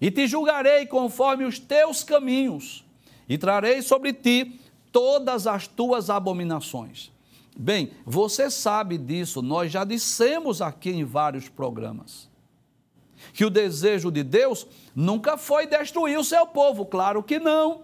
e 0.02 0.10
te 0.10 0.26
julgarei 0.26 0.88
conforme 0.88 1.44
os 1.46 1.60
teus 1.60 2.04
caminhos, 2.04 2.84
e 3.28 3.38
trarei 3.38 3.84
sobre 3.84 4.14
ti 4.14 4.60
todas 4.92 5.46
as 5.46 5.68
tuas 5.68 6.10
abominações. 6.10 7.12
Bem, 7.62 7.92
você 8.06 8.50
sabe 8.50 8.98
disso, 8.98 9.42
nós 9.42 9.70
já 9.70 9.84
dissemos 9.84 10.62
aqui 10.62 10.92
em 10.92 11.04
vários 11.04 11.50
programas. 11.50 12.30
Que 13.34 13.44
o 13.44 13.50
desejo 13.50 14.10
de 14.10 14.24
Deus 14.24 14.66
nunca 14.96 15.36
foi 15.36 15.68
destruir 15.68 16.18
o 16.18 16.24
seu 16.24 16.48
povo, 16.48 16.86
claro 16.86 17.22
que 17.22 17.38
não. 17.38 17.82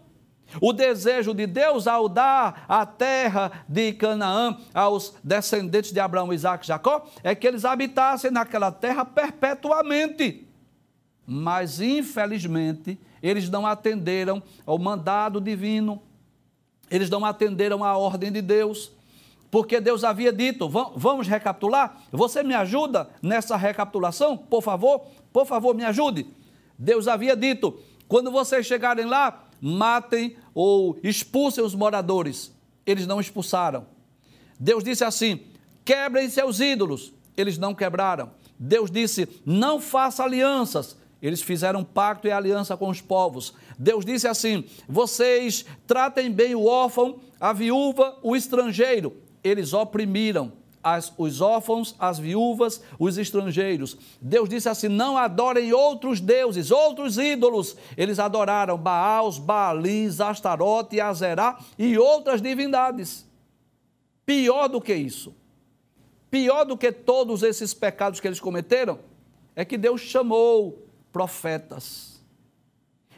O 0.62 0.72
desejo 0.72 1.34
de 1.34 1.46
Deus 1.46 1.88
ao 1.88 2.08
dar 2.08 2.64
a 2.70 2.86
terra 2.86 3.66
de 3.68 3.92
Canaã 3.92 4.58
aos 4.74 5.14
descendentes 5.22 5.92
de 5.92 6.00
Abraão, 6.00 6.32
Isaac 6.32 6.64
e 6.64 6.68
Jacó 6.70 7.06
é 7.22 7.36
que 7.36 7.46
eles 7.46 7.66
habitassem 7.66 8.32
naquela 8.32 8.72
terra 8.72 9.04
perpetuamente. 9.04 10.48
Mas, 11.28 11.82
infelizmente, 11.82 12.98
eles 13.22 13.50
não 13.50 13.68
atenderam 13.68 14.42
ao 14.66 14.80
mandado 14.80 15.42
divino, 15.42 16.02
eles 16.90 17.10
não 17.10 17.26
atenderam 17.26 17.84
à 17.84 17.98
ordem 17.98 18.32
de 18.32 18.42
Deus, 18.42 18.95
porque 19.56 19.80
Deus 19.80 20.04
havia 20.04 20.34
dito, 20.34 20.68
vamos 20.68 21.30
recapitular? 21.30 22.02
Você 22.12 22.44
me 22.44 22.54
ajuda 22.54 23.10
nessa 23.22 23.56
recapitulação, 23.56 24.36
por 24.36 24.62
favor? 24.62 25.06
Por 25.32 25.46
favor, 25.46 25.74
me 25.74 25.86
ajude. 25.86 26.28
Deus 26.78 27.08
havia 27.08 27.38
dito, 27.38 27.80
quando 28.06 28.30
vocês 28.30 28.66
chegarem 28.66 29.06
lá, 29.06 29.46
matem 29.62 30.36
ou 30.54 31.00
expulsem 31.02 31.64
os 31.64 31.74
moradores. 31.74 32.54
Eles 32.86 33.08
não 33.08 33.22
expulsaram. 33.22 33.86
Deus 34.60 34.84
disse 34.84 35.06
assim: 35.06 35.40
quebrem 35.86 36.30
seus 36.30 36.60
ídolos. 36.60 37.14
Eles 37.38 37.58
não 37.58 37.74
quebraram. 37.74 38.32
Deus 38.60 38.92
disse: 38.92 39.26
não 39.46 39.80
faça 39.80 40.22
alianças. 40.22 40.98
Eles 41.22 41.42
fizeram 41.42 41.82
pacto 41.82 42.28
e 42.28 42.32
aliança 42.32 42.76
com 42.76 42.90
os 42.90 43.00
povos. 43.00 43.54
Deus 43.80 44.04
disse 44.04 44.28
assim: 44.28 44.66
vocês 44.86 45.66
tratem 45.88 46.30
bem 46.30 46.56
o 46.56 46.66
órfão, 46.66 47.22
a 47.40 47.54
viúva, 47.54 48.20
o 48.22 48.36
estrangeiro 48.36 49.24
eles 49.48 49.74
oprimiram 49.74 50.52
as, 50.84 51.14
os 51.18 51.40
órfãos, 51.40 51.96
as 51.98 52.20
viúvas, 52.20 52.82
os 53.00 53.18
estrangeiros. 53.18 53.98
Deus 54.22 54.50
disse 54.50 54.68
assim: 54.68 54.88
não 54.88 55.18
adorem 55.18 55.72
outros 55.72 56.20
deuses, 56.20 56.72
outros 56.72 57.18
ídolos. 57.18 57.78
Eles 57.96 58.20
adoraram 58.20 58.78
Baals, 58.78 59.38
Baalis, 59.38 60.20
Astarote, 60.20 61.00
Azerá 61.00 61.58
e 61.78 61.98
outras 61.98 62.42
divindades. 62.42 63.26
Pior 64.26 64.68
do 64.68 64.82
que 64.82 64.94
isso, 64.94 65.34
pior 66.30 66.66
do 66.66 66.78
que 66.78 66.92
todos 66.92 67.44
esses 67.44 67.74
pecados 67.74 68.20
que 68.20 68.28
eles 68.28 68.40
cometeram, 68.40 69.00
é 69.56 69.64
que 69.64 69.78
Deus 69.78 70.02
chamou 70.02 70.88
profetas. 71.14 72.22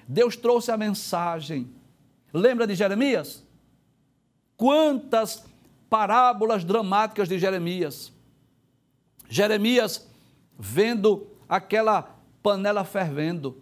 Deus 0.07 0.35
trouxe 0.35 0.71
a 0.71 0.77
mensagem 0.77 1.69
Lembra 2.33 2.67
de 2.67 2.75
Jeremias? 2.75 3.43
Quantas 4.55 5.43
parábolas 5.89 6.63
dramáticas 6.63 7.27
de 7.27 7.39
Jeremias. 7.39 8.11
Jeremias 9.29 10.07
vendo 10.57 11.27
aquela 11.47 12.15
panela 12.41 12.83
fervendo. 12.83 13.61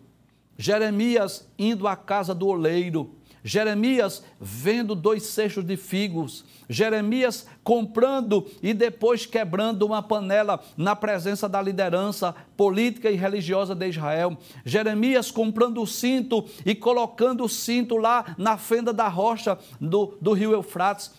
Jeremias 0.58 1.48
indo 1.58 1.88
à 1.88 1.96
casa 1.96 2.34
do 2.34 2.48
oleiro. 2.48 3.16
Jeremias 3.46 4.24
vendo 4.42 4.96
dois 4.96 5.22
cestos 5.22 5.64
de 5.64 5.78
figos, 5.78 6.44
Jeremias 6.68 7.46
comprando 7.64 8.50
e 8.64 8.74
depois 8.74 9.28
quebrando 9.28 9.86
uma 9.86 10.02
panela 10.02 10.60
na 10.76 10.96
presença 10.96 11.48
da 11.48 11.62
liderança 11.62 12.34
política 12.58 13.12
e 13.12 13.16
religiosa 13.16 13.76
de 13.76 13.88
Israel, 13.88 14.36
Jeremias 14.66 15.30
comprando 15.30 15.80
o 15.80 15.86
cinto 15.86 16.44
e 16.66 16.74
colocando 16.74 17.44
o 17.44 17.50
cinto 17.50 17.98
lá 17.98 18.34
na 18.36 18.58
fenda 18.58 18.92
da 18.92 19.08
rocha 19.08 19.60
do, 19.80 20.18
do 20.20 20.34
rio 20.34 20.52
Eufrates. 20.52 21.12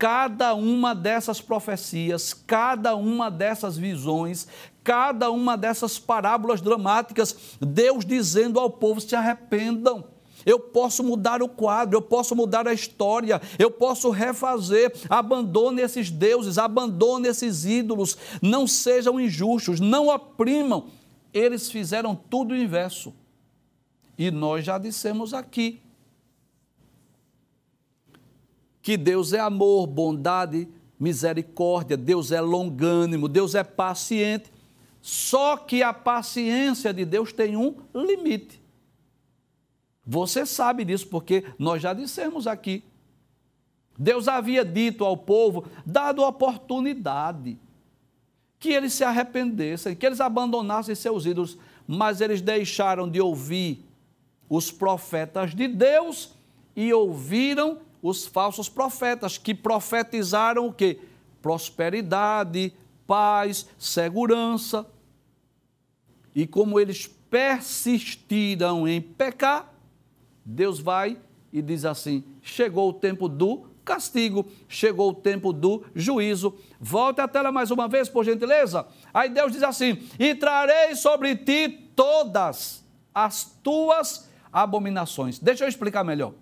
Cada 0.00 0.54
uma 0.54 0.94
dessas 0.94 1.40
profecias, 1.40 2.34
cada 2.34 2.96
uma 2.96 3.30
dessas 3.30 3.76
visões, 3.76 4.48
cada 4.82 5.30
uma 5.30 5.56
dessas 5.56 5.98
parábolas 5.98 6.60
dramáticas, 6.60 7.36
Deus 7.60 8.04
dizendo 8.04 8.58
ao 8.58 8.70
povo: 8.70 9.00
se 9.00 9.14
arrependam 9.14 10.04
eu 10.44 10.58
posso 10.58 11.02
mudar 11.02 11.42
o 11.42 11.48
quadro, 11.48 11.96
eu 11.96 12.02
posso 12.02 12.34
mudar 12.34 12.66
a 12.66 12.72
história, 12.72 13.40
eu 13.58 13.70
posso 13.70 14.10
refazer. 14.10 14.92
Abandone 15.08 15.82
esses 15.82 16.10
deuses, 16.10 16.58
abandone 16.58 17.28
esses 17.28 17.64
ídolos, 17.64 18.16
não 18.40 18.66
sejam 18.66 19.20
injustos, 19.20 19.80
não 19.80 20.08
oprimam. 20.08 20.86
Eles 21.32 21.70
fizeram 21.70 22.14
tudo 22.14 22.52
o 22.52 22.56
inverso. 22.56 23.12
E 24.18 24.30
nós 24.30 24.64
já 24.64 24.78
dissemos 24.78 25.32
aqui 25.32 25.80
que 28.82 28.96
Deus 28.96 29.32
é 29.32 29.40
amor, 29.40 29.86
bondade, 29.86 30.68
misericórdia, 30.98 31.96
Deus 31.96 32.32
é 32.32 32.40
longânimo, 32.40 33.28
Deus 33.28 33.54
é 33.54 33.64
paciente. 33.64 34.52
Só 35.00 35.56
que 35.56 35.82
a 35.82 35.92
paciência 35.92 36.92
de 36.92 37.04
Deus 37.04 37.32
tem 37.32 37.56
um 37.56 37.74
limite. 37.94 38.60
Você 40.04 40.44
sabe 40.44 40.84
disso 40.84 41.06
porque 41.08 41.44
nós 41.58 41.80
já 41.80 41.92
dissemos 41.92 42.46
aqui. 42.46 42.84
Deus 43.98 44.28
havia 44.28 44.64
dito 44.64 45.04
ao 45.04 45.16
povo, 45.16 45.66
dado 45.84 46.22
oportunidade, 46.22 47.58
que 48.58 48.70
eles 48.70 48.92
se 48.92 49.04
arrependessem, 49.04 49.94
que 49.94 50.06
eles 50.06 50.20
abandonassem 50.20 50.94
seus 50.94 51.26
ídolos, 51.26 51.58
mas 51.86 52.20
eles 52.20 52.40
deixaram 52.40 53.08
de 53.08 53.20
ouvir 53.20 53.84
os 54.48 54.70
profetas 54.70 55.54
de 55.54 55.68
Deus 55.68 56.34
e 56.74 56.92
ouviram 56.92 57.78
os 58.02 58.26
falsos 58.26 58.68
profetas, 58.68 59.38
que 59.38 59.54
profetizaram 59.54 60.66
o 60.66 60.72
quê? 60.72 60.98
Prosperidade, 61.42 62.72
paz, 63.06 63.66
segurança. 63.78 64.86
E 66.34 66.46
como 66.46 66.78
eles 66.78 67.06
persistiram 67.28 68.86
em 68.86 69.00
pecar, 69.00 69.72
Deus 70.44 70.80
vai 70.80 71.18
e 71.52 71.60
diz 71.60 71.84
assim: 71.84 72.24
chegou 72.42 72.90
o 72.90 72.92
tempo 72.92 73.28
do 73.28 73.66
castigo, 73.84 74.46
chegou 74.68 75.10
o 75.10 75.14
tempo 75.14 75.52
do 75.52 75.84
juízo. 75.94 76.54
Volte 76.78 77.20
a 77.20 77.28
tela 77.28 77.50
mais 77.50 77.70
uma 77.70 77.88
vez, 77.88 78.08
por 78.08 78.24
gentileza. 78.24 78.86
Aí 79.12 79.28
Deus 79.28 79.52
diz 79.52 79.62
assim: 79.62 79.98
e 80.18 80.34
trarei 80.34 80.94
sobre 80.94 81.36
ti 81.36 81.90
todas 81.96 82.84
as 83.14 83.44
tuas 83.62 84.28
abominações. 84.52 85.38
Deixa 85.38 85.64
eu 85.64 85.68
explicar 85.68 86.04
melhor. 86.04 86.32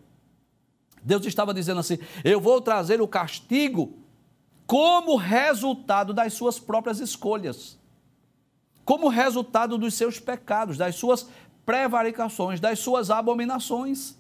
Deus 1.03 1.25
estava 1.27 1.55
dizendo 1.55 1.81
assim: 1.81 1.99
eu 2.25 2.41
vou 2.41 2.61
trazer 2.61 3.01
o 3.01 3.09
castigo 3.09 3.99
como 4.67 5.17
resultado 5.17 6.13
das 6.13 6.35
suas 6.35 6.59
próprias 6.59 7.01
escolhas, 7.01 7.79
como 8.85 9.09
resultado 9.09 9.79
dos 9.79 9.95
seus 9.95 10.21
pecados, 10.21 10.77
das 10.77 10.95
suas 10.95 11.29
prevaricações, 11.65 12.61
das 12.61 12.79
suas 12.79 13.11
abominações. 13.11 14.17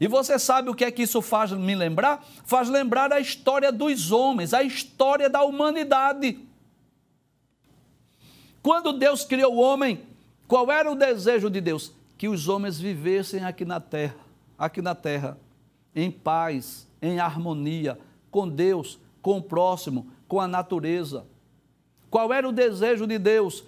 E 0.00 0.08
você 0.08 0.38
sabe 0.38 0.70
o 0.70 0.74
que 0.74 0.84
é 0.84 0.90
que 0.90 1.02
isso 1.02 1.22
faz 1.22 1.52
me 1.52 1.74
lembrar? 1.74 2.24
Faz 2.44 2.68
lembrar 2.68 3.12
a 3.12 3.20
história 3.20 3.70
dos 3.70 4.10
homens, 4.10 4.52
a 4.52 4.62
história 4.62 5.30
da 5.30 5.42
humanidade. 5.42 6.38
Quando 8.62 8.92
Deus 8.94 9.24
criou 9.24 9.54
o 9.54 9.60
homem, 9.60 10.02
qual 10.48 10.70
era 10.70 10.90
o 10.90 10.96
desejo 10.96 11.50
de 11.50 11.60
Deus? 11.60 11.92
Que 12.16 12.28
os 12.28 12.48
homens 12.48 12.78
vivessem 12.78 13.44
aqui 13.44 13.64
na 13.64 13.78
terra, 13.78 14.16
aqui 14.58 14.80
na 14.80 14.94
terra, 14.94 15.38
em 15.94 16.10
paz, 16.10 16.88
em 17.00 17.20
harmonia 17.20 17.98
com 18.30 18.48
Deus, 18.48 18.98
com 19.22 19.38
o 19.38 19.42
próximo, 19.42 20.08
com 20.26 20.40
a 20.40 20.48
natureza. 20.48 21.24
Qual 22.10 22.32
era 22.32 22.48
o 22.48 22.52
desejo 22.52 23.06
de 23.06 23.18
Deus? 23.18 23.64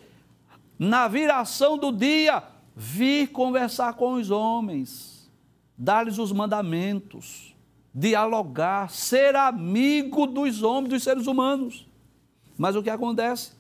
Na 0.79 1.09
viração 1.09 1.79
do 1.79 1.93
dia, 1.93 2.43
vir 2.75 3.29
conversar 3.29 3.95
com 3.95 4.15
os 4.15 4.31
homens, 4.31 5.31
dar-lhes 5.79 6.19
os 6.19 6.33
mandamentos, 6.33 7.55
dialogar, 7.95 8.91
ser 8.91 9.35
amigo 9.37 10.27
dos 10.27 10.63
homens, 10.63 10.91
dos 10.91 11.03
seres 11.03 11.27
humanos. 11.27 11.87
Mas 12.59 12.77
o 12.77 12.83
que 12.83 12.91
acontece? 12.91 13.53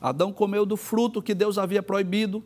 Adão 0.00 0.32
comeu 0.32 0.64
do 0.64 0.76
fruto 0.76 1.22
que 1.22 1.34
Deus 1.34 1.58
havia 1.58 1.82
proibido. 1.82 2.44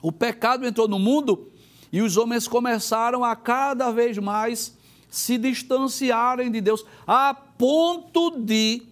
O 0.00 0.12
pecado 0.12 0.66
entrou 0.66 0.86
no 0.86 0.98
mundo 0.98 1.50
e 1.92 2.00
os 2.02 2.16
homens 2.16 2.46
começaram 2.46 3.24
a 3.24 3.34
cada 3.34 3.90
vez 3.90 4.16
mais 4.18 4.76
se 5.08 5.36
distanciarem 5.36 6.50
de 6.50 6.60
Deus, 6.60 6.84
a 7.06 7.34
ponto 7.34 8.38
de 8.38 8.82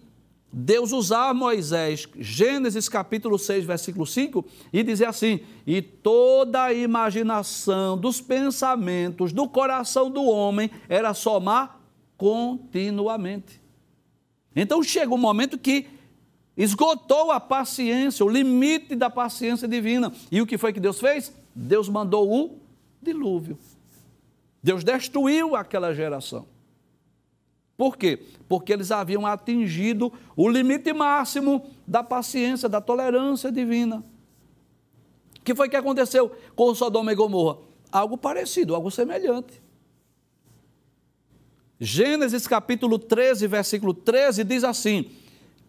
Deus 0.51 0.91
usar 0.91 1.33
Moisés, 1.33 2.07
Gênesis 2.17 2.89
capítulo 2.89 3.37
6, 3.37 3.63
versículo 3.65 4.05
5, 4.05 4.43
e 4.73 4.83
dizer 4.83 5.05
assim: 5.05 5.41
E 5.65 5.81
toda 5.81 6.63
a 6.63 6.73
imaginação 6.73 7.97
dos 7.97 8.19
pensamentos 8.19 9.31
do 9.31 9.47
coração 9.47 10.09
do 10.09 10.23
homem 10.23 10.69
era 10.89 11.13
somar 11.13 11.79
continuamente. 12.17 13.61
Então 14.55 14.81
chega 14.83 15.13
um 15.13 15.17
momento 15.17 15.57
que 15.57 15.85
esgotou 16.57 17.31
a 17.31 17.39
paciência, 17.39 18.25
o 18.25 18.29
limite 18.29 18.95
da 18.95 19.09
paciência 19.09 19.67
divina. 19.67 20.11
E 20.31 20.41
o 20.41 20.47
que 20.47 20.57
foi 20.57 20.73
que 20.73 20.79
Deus 20.79 20.99
fez? 20.99 21.31
Deus 21.55 21.87
mandou 21.87 22.29
o 22.29 22.59
dilúvio. 23.01 23.57
Deus 24.61 24.83
destruiu 24.83 25.55
aquela 25.55 25.93
geração. 25.93 26.45
Por 27.77 27.95
quê? 27.95 28.21
Porque 28.47 28.73
eles 28.73 28.91
haviam 28.91 29.25
atingido 29.25 30.11
o 30.35 30.49
limite 30.49 30.91
máximo 30.91 31.65
da 31.87 32.03
paciência, 32.03 32.67
da 32.67 32.81
tolerância 32.81 33.51
divina. 33.51 34.03
O 35.37 35.41
que 35.41 35.55
foi 35.55 35.69
que 35.69 35.77
aconteceu 35.77 36.35
com 36.55 36.75
Sodoma 36.75 37.13
e 37.13 37.15
Gomorra? 37.15 37.59
Algo 37.89 38.17
parecido, 38.17 38.75
algo 38.75 38.91
semelhante. 38.91 39.61
Gênesis 41.79 42.45
capítulo 42.45 42.99
13, 42.99 43.47
versículo 43.47 43.93
13 43.93 44.43
diz 44.43 44.65
assim: 44.65 45.09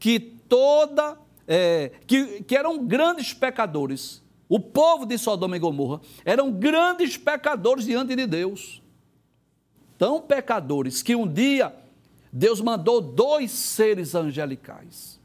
que 0.01 0.19
toda, 0.19 1.17
é, 1.47 1.93
que, 2.07 2.43
que 2.43 2.57
eram 2.57 2.85
grandes 2.85 3.33
pecadores. 3.33 4.21
O 4.51 4.59
povo 4.59 5.07
de 5.07 5.17
Sodoma 5.17 5.57
e 5.57 5.61
Gomorra 5.61 6.01
eram 6.25 6.51
grandes 6.51 7.17
pecadores 7.17 7.85
diante 7.85 8.17
de 8.17 8.27
Deus. 8.27 8.83
Tão 9.97 10.21
pecadores 10.21 11.05
que 11.05 11.15
um 11.15 11.33
dia 11.33 11.73
Deus 12.33 12.61
mandou 12.61 13.01
dois 13.01 13.53
seres 13.53 14.13
angelicais. 14.13 15.21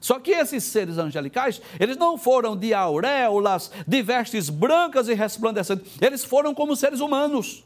Só 0.00 0.20
que 0.20 0.30
esses 0.30 0.62
seres 0.62 0.98
angelicais, 0.98 1.60
eles 1.80 1.96
não 1.96 2.16
foram 2.16 2.56
de 2.56 2.72
auréolas, 2.72 3.72
de 3.84 4.02
vestes 4.02 4.48
brancas 4.48 5.08
e 5.08 5.14
resplandecentes, 5.14 5.96
eles 6.00 6.24
foram 6.24 6.54
como 6.54 6.76
seres 6.76 7.00
humanos. 7.00 7.64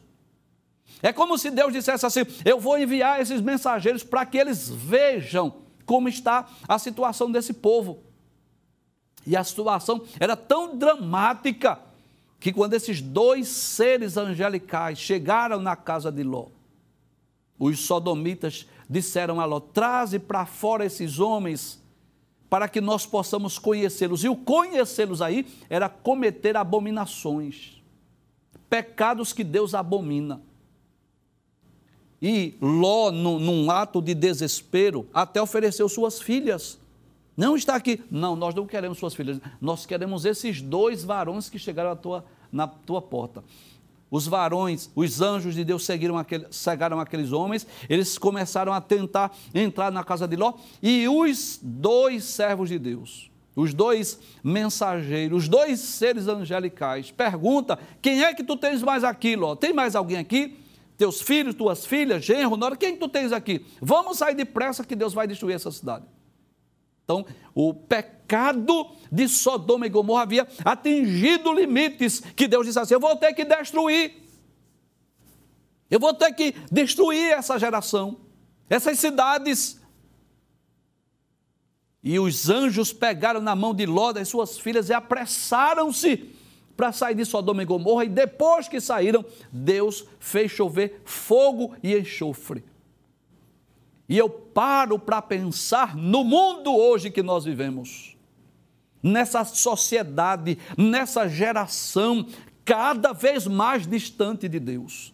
É 1.02 1.12
como 1.12 1.36
se 1.36 1.50
Deus 1.50 1.70
dissesse 1.70 2.06
assim: 2.06 2.20
Eu 2.46 2.58
vou 2.58 2.78
enviar 2.78 3.20
esses 3.20 3.42
mensageiros 3.42 4.02
para 4.02 4.24
que 4.24 4.38
eles 4.38 4.70
vejam 4.70 5.54
como 5.84 6.08
está 6.08 6.48
a 6.66 6.78
situação 6.78 7.30
desse 7.30 7.52
povo. 7.52 8.13
E 9.26 9.36
a 9.36 9.44
situação 9.44 10.02
era 10.20 10.36
tão 10.36 10.76
dramática 10.76 11.80
que 12.38 12.52
quando 12.52 12.74
esses 12.74 13.00
dois 13.00 13.48
seres 13.48 14.16
angelicais 14.16 14.98
chegaram 14.98 15.60
na 15.60 15.74
casa 15.74 16.12
de 16.12 16.22
Ló, 16.22 16.48
os 17.58 17.80
sodomitas 17.80 18.66
disseram 18.88 19.40
a 19.40 19.44
Ló: 19.44 19.60
traze 19.60 20.18
para 20.18 20.44
fora 20.44 20.84
esses 20.84 21.18
homens 21.18 21.82
para 22.50 22.68
que 22.68 22.80
nós 22.80 23.04
possamos 23.06 23.58
conhecê-los. 23.58 24.22
E 24.22 24.28
o 24.28 24.36
conhecê-los 24.36 25.20
aí 25.20 25.46
era 25.68 25.88
cometer 25.88 26.56
abominações, 26.56 27.82
pecados 28.68 29.32
que 29.32 29.42
Deus 29.42 29.74
abomina. 29.74 30.40
E 32.22 32.56
Ló, 32.60 33.10
num, 33.10 33.38
num 33.38 33.70
ato 33.70 34.00
de 34.00 34.14
desespero, 34.14 35.08
até 35.12 35.42
ofereceu 35.42 35.88
suas 35.88 36.20
filhas. 36.20 36.78
Não 37.36 37.56
está 37.56 37.74
aqui. 37.74 38.02
Não, 38.10 38.36
nós 38.36 38.54
não 38.54 38.66
queremos 38.66 38.98
suas 38.98 39.14
filhas. 39.14 39.40
Nós 39.60 39.86
queremos 39.86 40.24
esses 40.24 40.60
dois 40.60 41.02
varões 41.04 41.48
que 41.48 41.58
chegaram 41.58 41.96
tua, 41.96 42.24
na 42.52 42.66
tua 42.66 43.02
porta. 43.02 43.42
os 44.10 44.28
varões, 44.28 44.90
os 44.94 45.20
anjos 45.20 45.56
de 45.56 45.64
Deus 45.64 45.84
seguiram 45.84 46.16
aquele, 46.16 46.46
cegaram 46.48 47.00
aqueles 47.00 47.32
homens, 47.32 47.66
eles 47.88 48.16
começaram 48.16 48.72
a 48.72 48.80
tentar 48.80 49.36
entrar 49.52 49.90
na 49.90 50.04
casa 50.04 50.28
de 50.28 50.36
Ló, 50.36 50.52
e 50.80 51.08
os 51.08 51.58
dois 51.60 52.22
servos 52.22 52.68
de 52.68 52.78
Deus, 52.78 53.28
os 53.56 53.74
dois 53.74 54.20
mensageiros, 54.42 55.42
os 55.42 55.48
dois 55.48 55.80
seres 55.80 56.28
angelicais, 56.28 57.10
pergunta: 57.10 57.76
quem 58.00 58.22
é 58.22 58.32
que 58.32 58.44
tu 58.44 58.56
tens 58.56 58.84
mais 58.84 59.02
aqui, 59.02 59.34
Ló? 59.34 59.56
Tem 59.56 59.72
mais 59.72 59.96
alguém 59.96 60.18
aqui? 60.18 60.60
Teus 60.96 61.20
filhos, 61.20 61.56
tuas 61.56 61.84
filhas, 61.84 62.24
genro, 62.24 62.56
nora, 62.56 62.76
quem 62.76 62.96
tu 62.96 63.08
tens 63.08 63.32
aqui? 63.32 63.66
Vamos 63.80 64.18
sair 64.18 64.36
depressa 64.36 64.84
que 64.84 64.94
Deus 64.94 65.12
vai 65.12 65.26
destruir 65.26 65.54
essa 65.54 65.72
cidade. 65.72 66.04
Então, 67.04 67.24
o 67.54 67.74
pecado 67.74 68.90
de 69.12 69.28
Sodoma 69.28 69.86
e 69.86 69.90
Gomorra 69.90 70.22
havia 70.22 70.48
atingido 70.64 71.52
limites 71.52 72.20
que 72.20 72.48
Deus 72.48 72.66
disse 72.66 72.78
assim: 72.78 72.94
eu 72.94 73.00
vou 73.00 73.14
ter 73.16 73.32
que 73.34 73.44
destruir. 73.44 74.22
Eu 75.90 76.00
vou 76.00 76.14
ter 76.14 76.32
que 76.32 76.52
destruir 76.72 77.32
essa 77.32 77.58
geração, 77.58 78.16
essas 78.68 78.98
cidades. 78.98 79.80
E 82.02 82.18
os 82.18 82.50
anjos 82.50 82.92
pegaram 82.92 83.40
na 83.40 83.54
mão 83.54 83.74
de 83.74 83.86
Ló 83.86 84.12
das 84.12 84.28
suas 84.28 84.58
filhas 84.58 84.88
e 84.88 84.92
apressaram-se 84.92 86.34
para 86.76 86.92
sair 86.92 87.14
de 87.14 87.24
Sodoma 87.24 87.62
e 87.62 87.66
Gomorra. 87.66 88.04
E 88.04 88.08
depois 88.08 88.66
que 88.66 88.80
saíram, 88.80 89.24
Deus 89.52 90.04
fez 90.18 90.50
chover 90.50 91.02
fogo 91.04 91.74
e 91.82 91.96
enxofre. 91.96 92.64
E 94.08 94.18
eu 94.18 94.28
paro 94.28 94.98
para 94.98 95.22
pensar 95.22 95.96
no 95.96 96.22
mundo 96.22 96.74
hoje 96.74 97.10
que 97.10 97.22
nós 97.22 97.44
vivemos, 97.44 98.16
nessa 99.02 99.44
sociedade, 99.44 100.58
nessa 100.76 101.28
geração 101.28 102.26
cada 102.64 103.12
vez 103.12 103.46
mais 103.46 103.86
distante 103.86 104.48
de 104.48 104.58
Deus. 104.58 105.12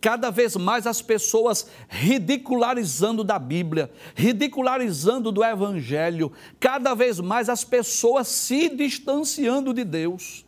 Cada 0.00 0.30
vez 0.30 0.54
mais 0.54 0.86
as 0.86 1.00
pessoas 1.00 1.66
ridicularizando 1.88 3.24
da 3.24 3.38
Bíblia, 3.38 3.90
ridicularizando 4.14 5.32
do 5.32 5.42
Evangelho, 5.42 6.30
cada 6.60 6.92
vez 6.94 7.18
mais 7.18 7.48
as 7.48 7.64
pessoas 7.64 8.28
se 8.28 8.68
distanciando 8.68 9.72
de 9.72 9.82
Deus 9.82 10.44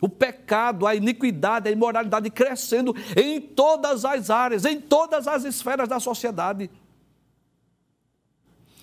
o 0.00 0.08
pecado, 0.08 0.86
a 0.86 0.94
iniquidade, 0.94 1.68
a 1.68 1.72
imoralidade 1.72 2.30
crescendo 2.30 2.94
em 3.16 3.40
todas 3.40 4.04
as 4.04 4.30
áreas, 4.30 4.64
em 4.64 4.80
todas 4.80 5.28
as 5.28 5.44
esferas 5.44 5.88
da 5.88 6.00
sociedade. 6.00 6.70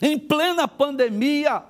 Em 0.01 0.19
plena 0.19 0.67
pandemia, 0.67 1.63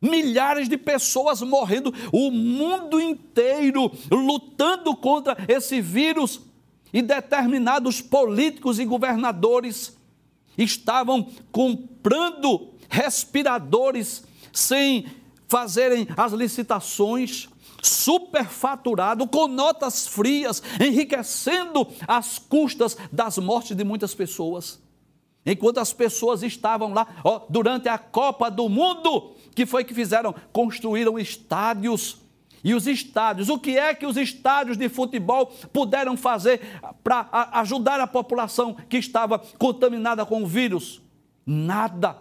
milhares 0.00 0.68
de 0.68 0.76
pessoas 0.78 1.42
morrendo, 1.42 1.92
o 2.12 2.30
mundo 2.30 3.00
inteiro 3.00 3.90
lutando 4.10 4.94
contra 4.96 5.36
esse 5.48 5.80
vírus, 5.80 6.40
e 6.92 7.02
determinados 7.02 8.00
políticos 8.00 8.78
e 8.78 8.84
governadores 8.84 9.96
estavam 10.56 11.30
comprando 11.52 12.70
respiradores 12.88 14.24
sem 14.52 15.06
fazerem 15.46 16.08
as 16.16 16.32
licitações 16.32 17.48
superfaturado, 17.82 19.26
com 19.26 19.46
notas 19.46 20.06
frias, 20.06 20.62
enriquecendo 20.80 21.86
as 22.06 22.38
custas 22.38 22.96
das 23.12 23.38
mortes 23.38 23.76
de 23.76 23.84
muitas 23.84 24.14
pessoas. 24.14 24.80
Enquanto 25.44 25.78
as 25.78 25.92
pessoas 25.92 26.42
estavam 26.42 26.92
lá, 26.92 27.06
ó, 27.24 27.46
durante 27.48 27.88
a 27.88 27.96
Copa 27.96 28.50
do 28.50 28.68
Mundo, 28.68 29.32
que 29.54 29.64
foi 29.64 29.84
que 29.84 29.94
fizeram? 29.94 30.34
Construíram 30.52 31.18
estádios. 31.18 32.18
E 32.62 32.74
os 32.74 32.88
estádios, 32.88 33.48
o 33.48 33.58
que 33.58 33.78
é 33.78 33.94
que 33.94 34.04
os 34.04 34.16
estádios 34.16 34.76
de 34.76 34.88
futebol 34.88 35.46
puderam 35.72 36.16
fazer 36.16 36.60
para 37.04 37.28
ajudar 37.52 38.00
a 38.00 38.06
população 38.06 38.74
que 38.74 38.96
estava 38.96 39.38
contaminada 39.56 40.26
com 40.26 40.42
o 40.42 40.46
vírus? 40.46 41.00
Nada. 41.46 42.18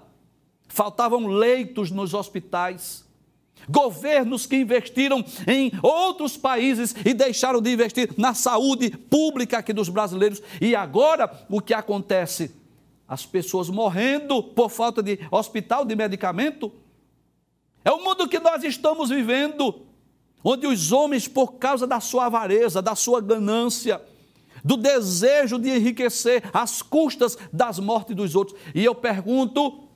Faltavam 0.68 1.26
leitos 1.26 1.90
nos 1.90 2.14
hospitais 2.14 3.07
Governos 3.70 4.46
que 4.46 4.56
investiram 4.56 5.24
em 5.46 5.72
outros 5.84 6.38
países 6.38 6.96
e 7.06 7.14
deixaram 7.14 7.62
de 7.62 7.72
investir 7.72 8.14
na 8.18 8.34
saúde 8.34 8.90
pública 8.90 9.58
aqui 9.58 9.74
dos 9.74 9.90
brasileiros. 9.90 10.42
E 10.62 10.76
agora 10.76 11.46
o 11.50 11.60
que 11.60 11.74
acontece? 11.74 12.52
As 13.08 13.26
pessoas 13.26 13.70
morrendo 13.70 14.42
por 14.42 14.70
falta 14.70 15.04
de 15.04 15.20
hospital, 15.32 15.86
de 15.86 15.96
medicamento. 15.96 16.72
É 17.84 17.92
o 17.92 18.04
mundo 18.04 18.28
que 18.28 18.40
nós 18.40 18.64
estamos 18.64 19.10
vivendo, 19.10 19.82
onde 20.44 20.68
os 20.68 20.92
homens, 20.92 21.28
por 21.28 21.54
causa 21.54 21.88
da 21.88 22.00
sua 22.00 22.26
avareza, 22.26 22.82
da 22.82 22.96
sua 22.96 23.22
ganância, 23.22 24.02
do 24.64 24.76
desejo 24.76 25.58
de 25.58 25.70
enriquecer 25.70 26.44
às 26.54 26.82
custas 26.82 27.38
das 27.52 27.80
mortes 27.80 28.16
dos 28.16 28.36
outros. 28.36 28.60
E 28.76 28.84
eu 28.84 28.94
pergunto: 28.94 29.87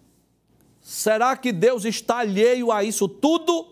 Será 0.82 1.38
que 1.38 1.52
Deus 1.52 1.86
está 1.86 2.20
alheio 2.20 2.72
a 2.72 2.84
isso 2.84 3.08
tudo? 3.08 3.68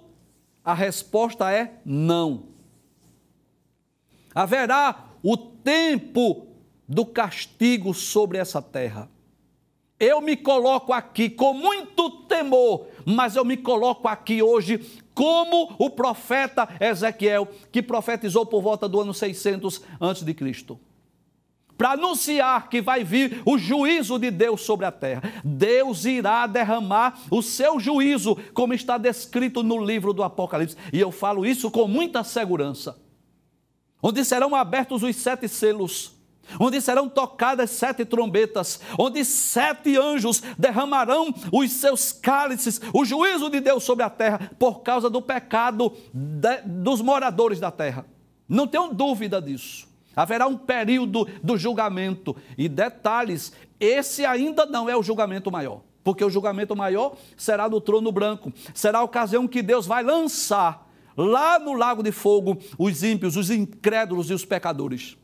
A 0.63 0.73
resposta 0.73 1.51
é 1.51 1.79
não. 1.83 2.43
Haverá 4.33 5.09
o 5.23 5.35
tempo 5.35 6.47
do 6.87 7.05
castigo 7.05 7.93
sobre 7.93 8.37
essa 8.37 8.61
terra. 8.61 9.09
Eu 9.99 10.21
me 10.21 10.37
coloco 10.37 10.93
aqui 10.93 11.29
com 11.29 11.53
muito 11.53 12.09
temor, 12.27 12.87
mas 13.05 13.35
eu 13.35 13.43
me 13.43 13.57
coloco 13.57 14.07
aqui 14.07 14.41
hoje 14.41 14.79
como 15.13 15.75
o 15.77 15.89
profeta 15.89 16.69
Ezequiel, 16.79 17.49
que 17.71 17.81
profetizou 17.81 18.45
por 18.45 18.61
volta 18.61 18.87
do 18.87 19.01
ano 19.01 19.13
600 19.13 19.81
antes 19.99 20.23
de 20.23 20.33
Cristo 20.33 20.79
para 21.79 21.91
anunciar 21.91 22.67
que 22.67 22.81
vai 22.81 23.05
vir 23.05 23.41
o 23.45 23.57
juízo 23.57 24.19
de 24.19 24.29
Deus 24.29 24.59
sobre 24.59 24.85
a 24.85 24.91
terra. 24.91 25.23
Deus 25.45 26.03
irá 26.03 26.45
derramar 26.45 27.21
o 27.31 27.41
seu 27.41 27.79
juízo, 27.79 28.37
como 28.53 28.73
está 28.73 28.97
descrito 28.97 29.63
no 29.63 29.81
livro 29.81 30.11
do 30.11 30.21
Apocalipse. 30.21 30.75
E 30.91 30.99
eu 30.99 31.09
falo 31.09 31.45
isso 31.45 31.71
com 31.71 31.87
muita 31.87 32.21
segurança. 32.21 32.99
Onde 34.03 34.25
serão 34.25 34.53
abertos 34.53 35.03
os 35.03 35.15
sete 35.15 35.47
selos, 35.47 36.17
onde 36.59 36.81
serão 36.81 37.07
tocadas 37.07 37.69
sete 37.69 38.03
trombetas, 38.03 38.81
onde 38.97 39.23
sete 39.23 39.95
anjos 39.95 40.43
derramarão 40.57 41.33
os 41.49 41.71
seus 41.71 42.11
cálices, 42.11 42.81
o 42.93 43.05
juízo 43.05 43.49
de 43.49 43.61
Deus 43.61 43.85
sobre 43.85 44.03
a 44.03 44.09
terra, 44.09 44.51
por 44.59 44.81
causa 44.81 45.09
do 45.09 45.21
pecado 45.21 45.93
de, 46.13 46.57
dos 46.65 46.99
moradores 46.99 47.57
da 47.57 47.71
terra. 47.71 48.05
Não 48.49 48.67
tenho 48.67 48.93
dúvida 48.93 49.41
disso. 49.41 49.88
Haverá 50.19 50.47
um 50.47 50.57
período 50.57 51.25
do 51.41 51.57
julgamento. 51.57 52.35
E 52.57 52.67
detalhes, 52.67 53.53
esse 53.79 54.25
ainda 54.25 54.65
não 54.65 54.89
é 54.89 54.97
o 54.97 55.01
julgamento 55.01 55.49
maior. 55.49 55.81
Porque 56.03 56.25
o 56.25 56.29
julgamento 56.29 56.75
maior 56.75 57.15
será 57.37 57.69
no 57.69 57.79
trono 57.79 58.11
branco. 58.11 58.51
Será 58.73 58.99
a 58.99 59.03
ocasião 59.03 59.47
que 59.47 59.61
Deus 59.61 59.87
vai 59.87 60.03
lançar 60.03 60.85
lá 61.15 61.57
no 61.57 61.71
lago 61.71 62.03
de 62.03 62.11
fogo 62.11 62.57
os 62.77 63.01
ímpios, 63.01 63.37
os 63.37 63.49
incrédulos 63.49 64.29
e 64.29 64.33
os 64.33 64.43
pecadores. 64.43 65.15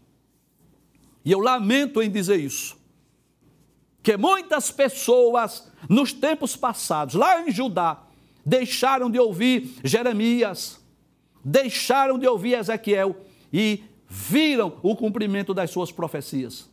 E 1.25 1.31
eu 1.33 1.39
lamento 1.39 2.01
em 2.01 2.09
dizer 2.09 2.39
isso. 2.39 2.77
Que 4.01 4.15
muitas 4.15 4.71
pessoas, 4.71 5.69
nos 5.89 6.13
tempos 6.13 6.55
passados, 6.55 7.15
lá 7.15 7.41
em 7.41 7.51
Judá, 7.51 8.01
deixaram 8.45 9.11
de 9.11 9.19
ouvir 9.19 9.75
Jeremias, 9.83 10.79
deixaram 11.43 12.17
de 12.17 12.25
ouvir 12.25 12.53
Ezequiel 12.53 13.13
e 13.51 13.83
viram 14.07 14.77
o 14.81 14.95
cumprimento 14.95 15.53
das 15.53 15.71
suas 15.71 15.91
profecias. 15.91 16.69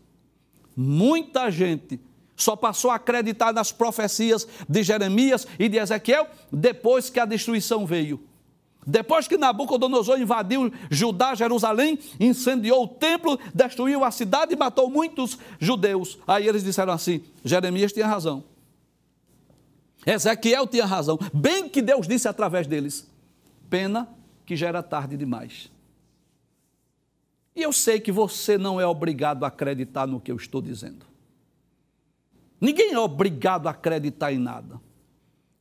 Muita 0.77 1.51
gente 1.51 2.01
só 2.37 2.57
passou 2.57 2.91
a 2.91 2.97
acreditar 2.97 3.53
nas 3.53 3.71
profecias 3.71 4.47
de 4.69 4.83
Jeremias 4.83 5.47
e 5.59 5.69
de 5.69 5.79
Ezequiel 5.79 6.27
depois 6.51 7.11
que 7.11 7.21
a 7.21 7.25
destruição 7.25 7.87
veio. 7.87 8.21
Depois 8.85 9.29
que 9.29 9.37
Nabucodonosor 9.37 10.21
invadiu 10.21 10.73
Judá, 10.91 11.35
Jerusalém, 11.37 11.99
incendiou 12.19 12.83
o 12.83 12.89
templo, 12.89 13.39
destruiu 13.55 14.03
a 14.03 14.11
cidade 14.11 14.55
e 14.55 14.57
matou 14.57 14.91
muitos 14.91 15.39
judeus. 15.61 16.19
Aí 16.27 16.49
eles 16.49 16.65
disseram 16.65 16.93
assim: 16.93 17.23
Jeremias 17.45 17.93
tinha 17.93 18.07
razão. 18.07 18.43
Ezequiel 20.05 20.67
tinha 20.67 20.85
razão. 20.85 21.17
Bem 21.33 21.69
que 21.69 21.81
Deus 21.81 22.09
disse 22.09 22.27
através 22.27 22.67
deles. 22.67 23.09
Pena 23.71 24.09
que 24.45 24.57
já 24.57 24.67
era 24.67 24.83
tarde 24.83 25.17
demais. 25.17 25.71
E 27.55 27.63
eu 27.63 27.73
sei 27.73 28.01
que 28.01 28.11
você 28.11 28.57
não 28.57 28.81
é 28.81 28.87
obrigado 28.87 29.45
a 29.45 29.49
acreditar 29.49 30.07
no 30.07 30.21
que 30.21 30.33
eu 30.33 30.37
estou 30.37 30.63
dizendo. 30.63 31.07
Ninguém 32.61 32.93
é 32.93 32.99
obrigado 32.99 33.67
a 33.67 33.71
acreditar 33.71 34.33
em 34.33 34.39
nada. 34.39 34.81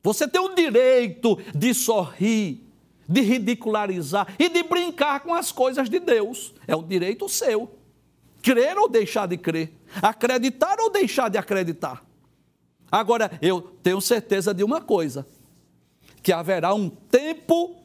Você 0.02 0.26
tem 0.26 0.40
o 0.40 0.54
direito 0.54 1.38
de 1.54 1.74
sorrir, 1.74 2.64
de 3.08 3.20
ridicularizar 3.20 4.34
e 4.38 4.48
de 4.48 4.62
brincar 4.62 5.20
com 5.20 5.34
as 5.34 5.52
coisas 5.52 5.90
de 5.90 5.98
Deus. 5.98 6.54
É 6.66 6.74
um 6.74 6.86
direito 6.86 7.28
seu. 7.28 7.76
Crer 8.40 8.78
ou 8.78 8.88
deixar 8.88 9.26
de 9.26 9.36
crer. 9.36 9.72
Acreditar 10.00 10.80
ou 10.80 10.90
deixar 10.90 11.28
de 11.28 11.38
acreditar. 11.38 12.04
Agora, 12.90 13.30
eu 13.40 13.60
tenho 13.82 14.00
certeza 14.00 14.52
de 14.52 14.64
uma 14.64 14.80
coisa: 14.80 15.26
que 16.22 16.32
haverá 16.32 16.74
um 16.74 16.88
tempo 16.88 17.81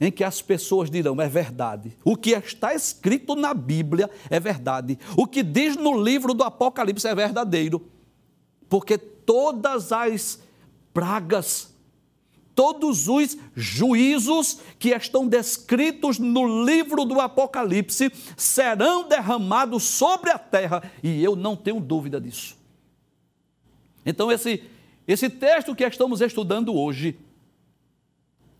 em 0.00 0.10
que 0.10 0.22
as 0.22 0.40
pessoas 0.40 0.90
dirão: 0.90 1.20
é 1.20 1.28
verdade. 1.28 1.96
O 2.04 2.16
que 2.16 2.30
está 2.30 2.74
escrito 2.74 3.34
na 3.34 3.52
Bíblia 3.52 4.10
é 4.30 4.38
verdade. 4.38 4.98
O 5.16 5.26
que 5.26 5.42
diz 5.42 5.76
no 5.76 6.00
livro 6.00 6.34
do 6.34 6.44
Apocalipse 6.44 7.06
é 7.06 7.14
verdadeiro. 7.14 7.86
Porque 8.68 8.98
todas 8.98 9.92
as 9.92 10.40
pragas, 10.92 11.74
todos 12.54 13.08
os 13.08 13.36
juízos 13.54 14.60
que 14.78 14.90
estão 14.90 15.26
descritos 15.26 16.18
no 16.18 16.64
livro 16.64 17.04
do 17.04 17.20
Apocalipse 17.20 18.12
serão 18.36 19.08
derramados 19.08 19.84
sobre 19.84 20.30
a 20.30 20.38
terra, 20.38 20.82
e 21.02 21.22
eu 21.22 21.36
não 21.36 21.56
tenho 21.56 21.80
dúvida 21.80 22.20
disso. 22.20 22.56
Então, 24.04 24.32
esse, 24.32 24.62
esse 25.06 25.28
texto 25.28 25.74
que 25.74 25.84
estamos 25.84 26.20
estudando 26.20 26.74
hoje, 26.74 27.18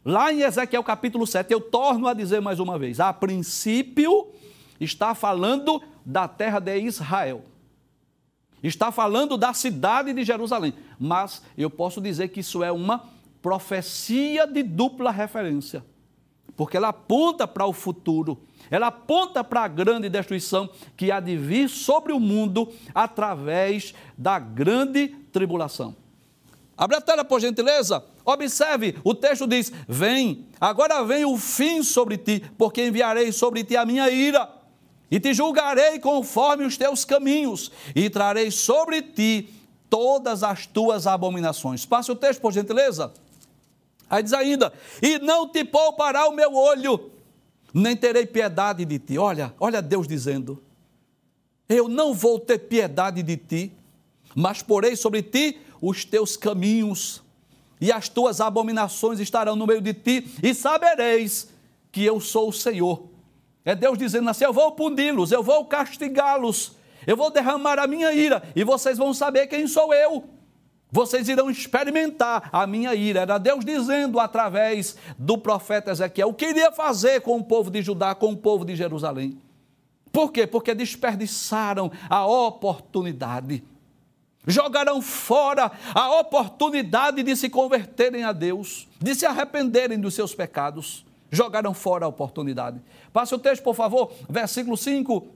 Lá 0.05 0.33
em 0.33 0.43
Ezequiel 0.43 0.83
capítulo 0.83 1.27
7, 1.27 1.53
eu 1.53 1.61
torno 1.61 2.07
a 2.07 2.15
dizer 2.15 2.41
mais 2.41 2.61
uma 2.61 2.79
vez: 2.79 3.01
a 3.01 3.13
princípio, 3.13 4.29
está 4.81 5.15
falando 5.15 5.83
da 6.05 6.29
terra 6.29 6.61
de 6.61 6.79
Israel. 6.79 7.45
Está 8.63 8.91
falando 8.91 9.37
da 9.37 9.53
cidade 9.53 10.13
de 10.13 10.25
Jerusalém. 10.25 10.75
Mas 10.99 11.43
eu 11.57 11.71
posso 11.71 12.01
dizer 12.01 12.29
que 12.29 12.41
isso 12.41 12.65
é 12.65 12.73
uma 12.73 13.05
profecia 13.41 14.47
de 14.47 14.63
dupla 14.63 15.11
referência. 15.11 15.85
Porque 16.57 16.77
ela 16.77 16.89
aponta 16.89 17.47
para 17.47 17.67
o 17.67 17.73
futuro. 17.73 18.43
Ela 18.69 18.89
aponta 18.89 19.45
para 19.45 19.63
a 19.63 19.69
grande 19.69 20.09
destruição 20.09 20.69
que 20.97 21.13
há 21.13 21.21
de 21.21 21.37
vir 21.37 21.69
sobre 21.69 22.13
o 22.13 22.19
mundo 22.19 22.73
através 22.93 23.95
da 24.17 24.41
grande 24.41 25.09
tribulação. 25.33 25.95
Abre 26.77 26.97
a 26.97 27.01
tela, 27.01 27.25
por 27.25 27.41
gentileza. 27.41 28.05
Observe, 28.29 28.95
o 29.03 29.15
texto 29.15 29.47
diz: 29.47 29.73
Vem, 29.89 30.45
agora 30.61 31.03
vem 31.03 31.25
o 31.25 31.39
fim 31.39 31.83
sobre 31.83 32.19
ti, 32.19 32.45
porque 32.59 32.87
enviarei 32.87 33.33
sobre 33.33 33.65
ti 33.65 33.75
a 33.75 33.87
minha 33.87 34.11
ira, 34.11 34.47
e 35.11 35.19
te 35.19 35.33
julgarei 35.33 35.99
conforme 35.99 36.67
os 36.67 36.77
teus 36.77 37.07
caminhos, 37.07 37.73
e 37.95 38.11
trarei 38.11 38.51
sobre 38.51 39.01
ti 39.01 39.49
todas 39.89 40.43
as 40.43 40.67
tuas 40.67 41.07
abominações. 41.07 41.87
Passe 41.87 42.13
o 42.13 42.15
texto, 42.15 42.43
por 42.43 42.53
gentileza. 42.53 43.15
Aí 44.11 44.23
diz 44.23 44.35
ainda: 44.35 44.75
E 45.01 45.19
não 45.21 45.49
te 45.49 45.65
poupará 45.65 46.29
o 46.29 46.35
meu 46.35 46.55
olho, 46.55 47.11
nem 47.73 47.97
terei 47.97 48.27
piedade 48.27 48.85
de 48.85 48.99
ti. 48.99 49.17
Olha, 49.17 49.55
olha 49.59 49.81
Deus 49.81 50.07
dizendo: 50.07 50.63
Eu 51.67 51.89
não 51.89 52.13
vou 52.13 52.39
ter 52.39 52.59
piedade 52.59 53.23
de 53.23 53.39
ti, 53.39 53.73
mas 54.35 54.61
porei 54.61 54.97
sobre 54.97 55.23
ti 55.23 55.59
os 55.81 56.05
teus 56.05 56.37
caminhos, 56.37 57.23
e 57.81 57.93
as 57.93 58.09
tuas 58.09 58.41
abominações 58.41 59.21
estarão 59.21 59.57
no 59.57 59.67
meio 59.67 59.81
de 59.81 59.95
ti, 59.95 60.27
e 60.43 60.55
sabereis 60.55 61.49
que 61.93 62.05
eu 62.05 62.21
sou 62.21 62.49
o 62.49 62.53
Senhor. 62.53 63.09
É 63.65 63.75
Deus 63.75 63.99
dizendo 63.99 64.29
assim: 64.31 64.45
eu 64.45 64.53
vou 64.53 64.73
puni-los, 64.73 65.33
eu 65.33 65.43
vou 65.43 65.65
castigá-los, 65.65 66.77
eu 67.07 67.17
vou 67.17 67.31
derramar 67.31 67.79
a 67.79 67.87
minha 67.87 68.13
ira, 68.13 68.43
e 68.55 68.65
vocês 68.65 68.99
vão 68.99 69.13
saber 69.13 69.47
quem 69.47 69.67
sou 69.67 69.93
eu. 69.93 70.25
Vocês 70.91 71.29
irão 71.29 71.51
experimentar 71.51 72.49
a 72.51 72.67
minha 72.67 72.95
ira. 72.95 73.21
Era 73.21 73.37
Deus 73.37 73.63
dizendo 73.63 74.19
através 74.19 74.97
do 75.19 75.37
profeta 75.37 75.91
Ezequiel 75.91 76.31
o 76.31 76.35
que 76.35 76.47
iria 76.47 76.73
fazer 76.73 77.21
com 77.21 77.37
o 77.37 77.45
povo 77.45 77.71
de 77.71 77.83
Judá, 77.83 78.15
com 78.15 78.33
o 78.33 78.37
povo 78.37 78.65
de 78.65 78.75
Jerusalém. 78.75 79.39
Por 80.11 80.33
quê? 80.33 80.47
Porque 80.47 80.75
desperdiçaram 80.75 81.93
a 82.09 82.27
oportunidade 82.27 83.63
jogarão 84.49 85.03
fora 85.03 85.71
a 85.95 86.19
oportunidade 86.19 87.23
de 87.23 87.37
se 87.37 87.51
converterem 87.51 88.25
a 88.25 88.33
Deus, 88.33 88.89
de 88.99 89.15
se 89.15 89.27
arrependerem 89.27 90.01
dos 90.01 90.15
seus 90.15 90.35
pecados. 90.35 91.05
Jogaram 91.31 91.75
fora 91.75 92.07
a 92.07 92.09
oportunidade. 92.09 92.81
Passe 93.13 93.35
o 93.35 93.39
texto, 93.39 93.63
por 93.63 93.75
favor, 93.75 94.11
versículo 94.29 94.77
5. 94.77 95.29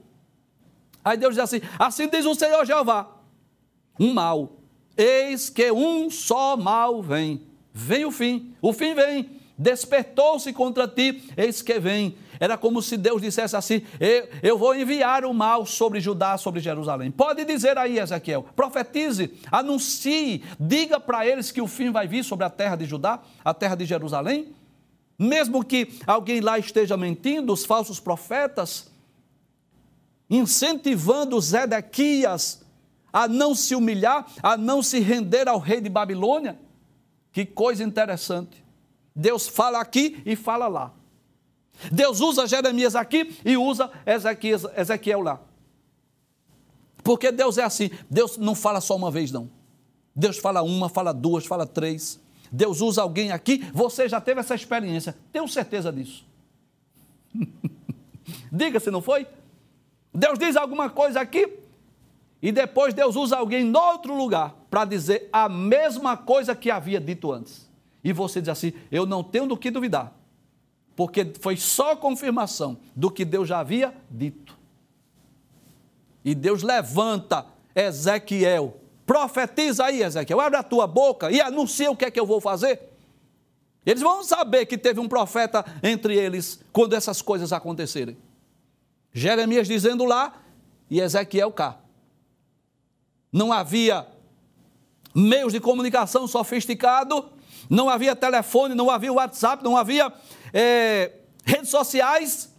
Aí 1.05 1.15
Deus 1.15 1.35
diz 1.35 1.43
assim: 1.43 1.61
Assim 1.77 2.07
diz 2.09 2.25
o 2.25 2.33
Senhor 2.33 2.65
Jeová: 2.65 3.07
Um 3.99 4.11
mal, 4.11 4.53
eis 4.97 5.51
que 5.51 5.71
um 5.71 6.09
só 6.09 6.57
mal 6.57 7.01
vem. 7.01 7.43
Vem 7.71 8.05
o 8.05 8.11
fim, 8.11 8.55
o 8.61 8.73
fim 8.73 8.95
vem. 8.95 9.41
Despertou-se 9.55 10.51
contra 10.51 10.87
ti, 10.87 11.23
eis 11.37 11.61
que 11.61 11.79
vem 11.79 12.17
era 12.43 12.57
como 12.57 12.81
se 12.81 12.97
Deus 12.97 13.21
dissesse 13.21 13.55
assim: 13.55 13.83
eu, 14.01 14.27
eu 14.43 14.57
vou 14.57 14.75
enviar 14.75 15.23
o 15.23 15.33
mal 15.33 15.65
sobre 15.65 16.01
Judá, 16.01 16.37
sobre 16.37 16.59
Jerusalém. 16.59 17.09
Pode 17.09 17.45
dizer 17.45 17.77
aí, 17.77 17.97
Ezequiel, 17.97 18.43
profetize, 18.53 19.33
anuncie, 19.49 20.43
diga 20.59 20.99
para 20.99 21.25
eles 21.25 21.53
que 21.53 21.61
o 21.61 21.67
fim 21.67 21.89
vai 21.89 22.05
vir 22.05 22.21
sobre 22.21 22.45
a 22.45 22.49
terra 22.49 22.75
de 22.75 22.83
Judá, 22.83 23.21
a 23.45 23.53
terra 23.53 23.75
de 23.75 23.85
Jerusalém. 23.85 24.53
Mesmo 25.17 25.63
que 25.63 25.97
alguém 26.05 26.41
lá 26.41 26.59
esteja 26.59 26.97
mentindo, 26.97 27.53
os 27.53 27.63
falsos 27.63 27.97
profetas, 27.97 28.91
incentivando 30.29 31.39
Zedequias 31.39 32.61
a 33.13 33.25
não 33.25 33.55
se 33.55 33.73
humilhar, 33.73 34.27
a 34.41 34.57
não 34.57 34.83
se 34.83 34.99
render 34.99 35.47
ao 35.47 35.59
rei 35.59 35.79
de 35.79 35.87
Babilônia. 35.87 36.59
Que 37.31 37.45
coisa 37.45 37.85
interessante. 37.85 38.61
Deus 39.15 39.47
fala 39.47 39.79
aqui 39.79 40.21
e 40.25 40.35
fala 40.35 40.67
lá. 40.67 40.91
Deus 41.91 42.21
usa 42.21 42.47
Jeremias 42.47 42.95
aqui 42.95 43.35
e 43.43 43.57
usa 43.57 43.91
Ezequiel, 44.05 44.59
Ezequiel 44.77 45.21
lá. 45.21 45.41
Porque 47.03 47.31
Deus 47.31 47.57
é 47.57 47.63
assim. 47.63 47.89
Deus 48.09 48.37
não 48.37 48.55
fala 48.55 48.79
só 48.79 48.95
uma 48.95 49.11
vez, 49.11 49.31
não. 49.31 49.49
Deus 50.15 50.37
fala 50.37 50.61
uma, 50.61 50.87
fala 50.87 51.13
duas, 51.13 51.45
fala 51.45 51.65
três. 51.65 52.19
Deus 52.51 52.81
usa 52.81 53.01
alguém 53.01 53.31
aqui. 53.31 53.65
Você 53.73 54.07
já 54.07 54.21
teve 54.21 54.39
essa 54.39 54.55
experiência. 54.55 55.15
Tenho 55.31 55.47
certeza 55.47 55.91
disso. 55.91 56.25
Diga 58.51 58.79
se 58.79 58.89
não 58.89 59.01
foi. 59.01 59.27
Deus 60.13 60.37
diz 60.37 60.55
alguma 60.55 60.89
coisa 60.89 61.19
aqui 61.19 61.57
e 62.39 62.51
depois 62.51 62.93
Deus 62.93 63.15
usa 63.15 63.35
alguém 63.35 63.65
em 63.65 63.75
outro 63.75 64.15
lugar 64.15 64.55
para 64.69 64.85
dizer 64.85 65.27
a 65.33 65.49
mesma 65.49 66.15
coisa 66.15 66.55
que 66.55 66.69
havia 66.69 67.01
dito 67.01 67.31
antes. 67.31 67.67
E 68.03 68.13
você 68.13 68.39
diz 68.39 68.49
assim: 68.49 68.73
Eu 68.91 69.07
não 69.07 69.23
tenho 69.23 69.47
do 69.47 69.57
que 69.57 69.71
duvidar 69.71 70.13
porque 70.95 71.33
foi 71.39 71.57
só 71.57 71.95
confirmação 71.95 72.77
do 72.95 73.09
que 73.09 73.25
Deus 73.25 73.47
já 73.47 73.59
havia 73.59 73.93
dito. 74.09 74.57
E 76.23 76.33
Deus 76.33 76.63
levanta 76.63 77.45
Ezequiel, 77.75 78.77
profetiza 79.05 79.85
aí, 79.85 80.01
Ezequiel, 80.01 80.39
abre 80.39 80.57
a 80.57 80.63
tua 80.63 80.87
boca 80.87 81.31
e 81.31 81.41
anuncia 81.41 81.91
o 81.91 81.95
que 81.95 82.05
é 82.05 82.11
que 82.11 82.19
eu 82.19 82.25
vou 82.25 82.39
fazer. 82.39 82.79
Eles 83.85 84.01
vão 84.01 84.23
saber 84.23 84.65
que 84.65 84.77
teve 84.77 84.99
um 84.99 85.07
profeta 85.07 85.65
entre 85.81 86.15
eles 86.15 86.63
quando 86.71 86.93
essas 86.93 87.21
coisas 87.21 87.51
acontecerem. 87.51 88.17
Jeremias 89.11 89.67
dizendo 89.67 90.05
lá 90.05 90.41
e 90.89 91.01
Ezequiel 91.01 91.51
cá. 91.51 91.77
Não 93.31 93.51
havia 93.51 94.07
meios 95.13 95.51
de 95.51 95.59
comunicação 95.59 96.27
sofisticado, 96.27 97.29
não 97.69 97.89
havia 97.89 98.15
telefone, 98.15 98.73
não 98.73 98.89
havia 98.89 99.11
WhatsApp, 99.11 99.63
não 99.63 99.75
havia 99.75 100.11
é, 100.53 101.11
redes 101.43 101.69
sociais, 101.69 102.53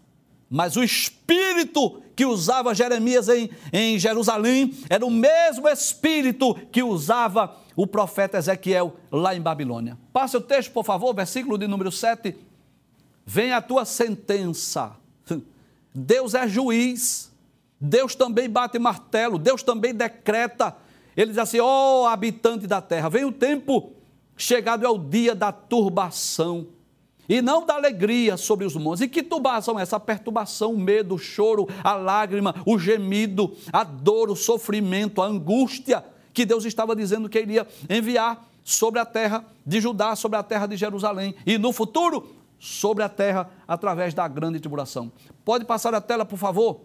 mas 0.51 0.77
o 0.77 0.83
espírito 0.83 2.03
que 2.17 2.25
usava 2.25 2.75
Jeremias 2.75 3.29
em, 3.29 3.51
em 3.73 3.99
Jerusalém 3.99 4.75
era 4.89 5.05
o 5.05 5.11
mesmo 5.11 5.69
espírito 5.69 6.55
que 6.71 6.83
usava 6.83 7.57
o 7.77 7.87
profeta 7.87 8.39
Ezequiel 8.39 8.97
lá 9.11 9.35
em 9.35 9.41
Babilônia. 9.41 9.99
Passe 10.13 10.37
o 10.37 10.41
texto, 10.41 10.73
por 10.73 10.85
favor, 10.85 11.15
versículo 11.15 11.59
de 11.59 11.67
número 11.67 11.91
7. 11.91 12.37
Vem 13.27 13.53
a 13.53 13.61
tua 13.61 13.85
sentença. 13.85 14.93
Deus 15.95 16.35
é 16.35 16.47
juiz. 16.47 17.33
Deus 17.81 18.15
também 18.15 18.49
bate 18.49 18.79
martelo. 18.79 19.39
Deus 19.39 19.63
também 19.63 19.95
decreta. 19.95 20.77
Ele 21.17 21.31
diz 21.31 21.39
assim: 21.39 21.59
ó 21.59 22.03
oh, 22.03 22.07
habitante 22.07 22.67
da 22.67 22.81
terra, 22.81 23.09
vem 23.09 23.25
o 23.25 23.33
tempo, 23.33 23.93
chegado 24.37 24.85
é 24.85 24.89
o 24.89 24.99
dia 24.99 25.35
da 25.35 25.51
turbação 25.51 26.69
e 27.29 27.41
não 27.41 27.65
da 27.65 27.75
alegria 27.75 28.37
sobre 28.37 28.65
os 28.65 28.75
montes. 28.77 29.03
E 29.03 29.09
que 29.09 29.23
turbação 29.23 29.79
é 29.79 29.83
essa? 29.83 29.99
perturbação, 29.99 30.73
o 30.73 30.79
medo, 30.79 31.15
o 31.15 31.19
choro, 31.19 31.69
a 31.83 31.95
lágrima, 31.95 32.55
o 32.67 32.79
gemido, 32.79 33.57
a 33.73 33.85
dor, 33.85 34.31
o 34.31 34.37
sofrimento, 34.37 35.23
a 35.23 35.27
angústia 35.27 36.05
que 36.33 36.45
Deus 36.45 36.65
estava 36.65 36.95
dizendo 36.97 37.29
que 37.29 37.41
iria 37.41 37.67
enviar 37.89 38.47
sobre 38.63 38.99
a 38.99 39.05
terra 39.05 39.45
de 39.65 39.81
Judá, 39.81 40.17
sobre 40.17 40.39
a 40.39 40.43
terra 40.43 40.67
de 40.67 40.77
Jerusalém 40.77 41.35
e 41.47 41.59
no 41.59 41.73
futuro 41.73 42.27
sobre 42.59 43.05
a 43.05 43.09
terra 43.09 43.51
através 43.69 44.15
da 44.15 44.27
grande 44.27 44.59
tribulação. 44.59 45.13
Pode 45.45 45.65
passar 45.65 45.95
a 45.95 46.01
tela, 46.01 46.25
por 46.25 46.39
favor? 46.39 46.81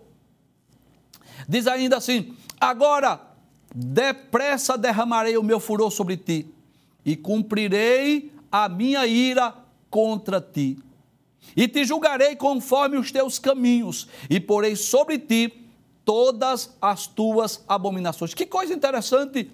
Diz 1.47 1.67
ainda 1.67 1.97
assim: 1.97 2.35
Agora 2.59 3.19
depressa 3.73 4.77
derramarei 4.77 5.37
o 5.37 5.43
meu 5.43 5.59
furor 5.59 5.89
sobre 5.89 6.17
ti 6.17 6.53
e 7.05 7.15
cumprirei 7.15 8.31
a 8.51 8.67
minha 8.67 9.05
ira 9.07 9.53
contra 9.89 10.39
ti. 10.39 10.77
E 11.55 11.67
te 11.67 11.83
julgarei 11.83 12.35
conforme 12.35 12.97
os 12.97 13.11
teus 13.11 13.39
caminhos, 13.39 14.07
e 14.29 14.39
porei 14.39 14.75
sobre 14.75 15.17
ti 15.17 15.53
todas 16.05 16.75
as 16.81 17.07
tuas 17.07 17.63
abominações. 17.67 18.33
Que 18.33 18.45
coisa 18.45 18.73
interessante! 18.73 19.49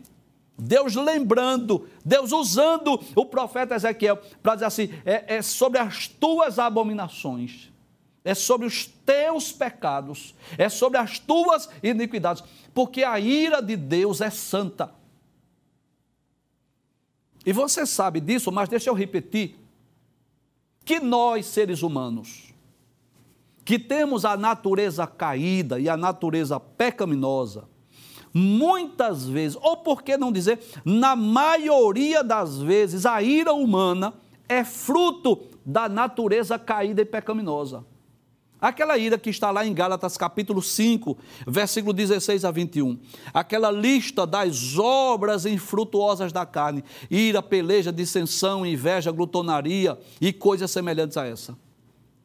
Deus 0.57 0.95
lembrando, 0.95 1.89
Deus 2.03 2.31
usando 2.31 2.99
o 3.13 3.25
profeta 3.25 3.75
Ezequiel 3.75 4.17
para 4.41 4.55
dizer 4.55 4.65
assim: 4.65 4.89
é, 5.05 5.35
é 5.35 5.41
sobre 5.41 5.79
as 5.79 6.07
tuas 6.07 6.57
abominações, 6.57 7.69
é 8.23 8.33
sobre 8.33 8.65
os 8.65 8.85
teus 8.85 9.51
pecados, 9.51 10.33
é 10.57 10.69
sobre 10.69 10.97
as 10.97 11.19
tuas 11.19 11.69
iniquidades, 11.83 12.41
porque 12.73 13.03
a 13.03 13.19
ira 13.19 13.61
de 13.61 13.75
Deus 13.75 14.21
é 14.21 14.29
santa. 14.29 14.93
E 17.45 17.51
você 17.51 17.85
sabe 17.85 18.21
disso, 18.21 18.49
mas 18.49 18.69
deixa 18.69 18.89
eu 18.89 18.93
repetir: 18.93 19.57
que 20.85 20.99
nós, 20.99 21.47
seres 21.47 21.81
humanos, 21.81 22.53
que 23.65 23.79
temos 23.79 24.23
a 24.23 24.37
natureza 24.37 25.07
caída 25.07 25.79
e 25.79 25.89
a 25.89 25.97
natureza 25.97 26.59
pecaminosa, 26.59 27.67
muitas 28.31 29.27
vezes, 29.27 29.57
ou 29.59 29.77
por 29.77 30.03
que 30.03 30.15
não 30.15 30.31
dizer, 30.31 30.59
na 30.85 31.15
maioria 31.15 32.23
das 32.23 32.59
vezes, 32.59 33.05
a 33.05 33.21
ira 33.23 33.53
humana 33.53 34.13
é 34.47 34.63
fruto 34.63 35.41
da 35.65 35.89
natureza 35.89 36.59
caída 36.59 37.01
e 37.01 37.05
pecaminosa. 37.05 37.83
Aquela 38.65 38.97
ira 38.97 39.15
que 39.15 39.29
está 39.29 39.51
lá 39.51 39.63
em 39.63 39.75
Gálatas 39.75 40.17
capítulo 40.17 40.59
5, 40.59 41.15
versículo 41.45 41.93
16 41.93 42.43
a 42.43 42.49
21. 42.49 42.97
Aquela 43.31 43.69
lista 43.69 44.25
das 44.25 44.75
obras 44.75 45.45
infrutuosas 45.45 46.33
da 46.33 46.47
carne: 46.47 46.83
ira, 47.07 47.43
peleja, 47.43 47.93
dissensão, 47.93 48.65
inveja, 48.65 49.11
glutonaria 49.11 49.99
e 50.19 50.33
coisas 50.33 50.71
semelhantes 50.71 51.15
a 51.15 51.27
essa. 51.27 51.55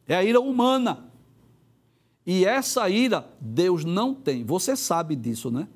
É 0.09 0.17
a 0.17 0.25
ira 0.25 0.41
humana. 0.41 1.11
E 2.25 2.47
essa 2.47 2.89
ira 2.89 3.29
Deus 3.39 3.85
não 3.85 4.15
tem. 4.15 4.43
Você 4.43 4.75
sabe 4.75 5.15
disso, 5.15 5.51
né? 5.51 5.69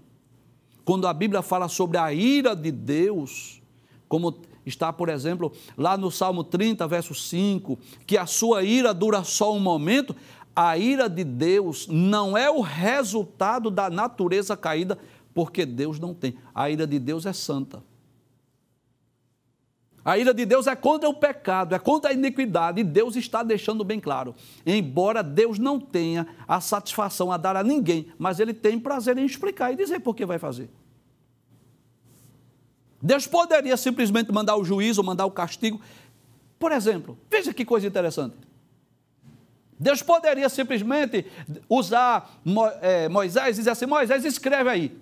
Quando 0.82 1.06
a 1.06 1.12
Bíblia 1.12 1.42
fala 1.42 1.68
sobre 1.68 1.98
a 1.98 2.10
ira 2.10 2.56
de 2.56 2.72
Deus, 2.72 3.60
como 4.08 4.34
está, 4.66 4.92
por 4.92 5.08
exemplo, 5.08 5.52
lá 5.76 5.96
no 5.96 6.10
Salmo 6.10 6.42
30, 6.42 6.86
verso 6.86 7.14
5, 7.14 7.78
que 8.06 8.16
a 8.16 8.26
sua 8.26 8.62
ira 8.62 8.94
dura 8.94 9.22
só 9.22 9.54
um 9.54 9.60
momento, 9.60 10.14
a 10.54 10.78
ira 10.78 11.08
de 11.08 11.24
Deus 11.24 11.88
não 11.88 12.36
é 12.36 12.50
o 12.50 12.60
resultado 12.60 13.70
da 13.70 13.90
natureza 13.90 14.56
caída, 14.56 14.98
porque 15.34 15.66
Deus 15.66 15.98
não 15.98 16.14
tem. 16.14 16.36
A 16.54 16.70
ira 16.70 16.86
de 16.86 16.98
Deus 16.98 17.26
é 17.26 17.32
santa. 17.32 17.82
A 20.04 20.18
ira 20.18 20.34
de 20.34 20.44
Deus 20.44 20.66
é 20.66 20.76
contra 20.76 21.08
o 21.08 21.14
pecado, 21.14 21.74
é 21.74 21.78
contra 21.78 22.10
a 22.10 22.12
iniquidade, 22.12 22.80
e 22.80 22.84
Deus 22.84 23.16
está 23.16 23.42
deixando 23.42 23.82
bem 23.82 23.98
claro. 23.98 24.34
Embora 24.66 25.22
Deus 25.22 25.58
não 25.58 25.80
tenha 25.80 26.26
a 26.46 26.60
satisfação 26.60 27.32
a 27.32 27.38
dar 27.38 27.56
a 27.56 27.64
ninguém, 27.64 28.06
mas 28.18 28.38
Ele 28.38 28.52
tem 28.52 28.78
prazer 28.78 29.16
em 29.16 29.24
explicar 29.24 29.72
e 29.72 29.76
dizer 29.76 30.00
por 30.00 30.14
que 30.14 30.26
vai 30.26 30.38
fazer. 30.38 30.68
Deus 33.00 33.26
poderia 33.26 33.76
simplesmente 33.76 34.30
mandar 34.30 34.56
o 34.56 34.64
juízo, 34.64 35.02
mandar 35.02 35.24
o 35.26 35.30
castigo. 35.30 35.80
Por 36.58 36.70
exemplo, 36.70 37.18
veja 37.30 37.52
que 37.52 37.64
coisa 37.64 37.86
interessante. 37.86 38.36
Deus 39.78 40.02
poderia 40.02 40.48
simplesmente 40.48 41.26
usar 41.68 42.40
é, 42.80 43.08
Moisés 43.08 43.56
e 43.56 43.60
dizer 43.60 43.70
assim: 43.70 43.86
Moisés, 43.86 44.24
escreve 44.24 44.70
aí. 44.70 44.96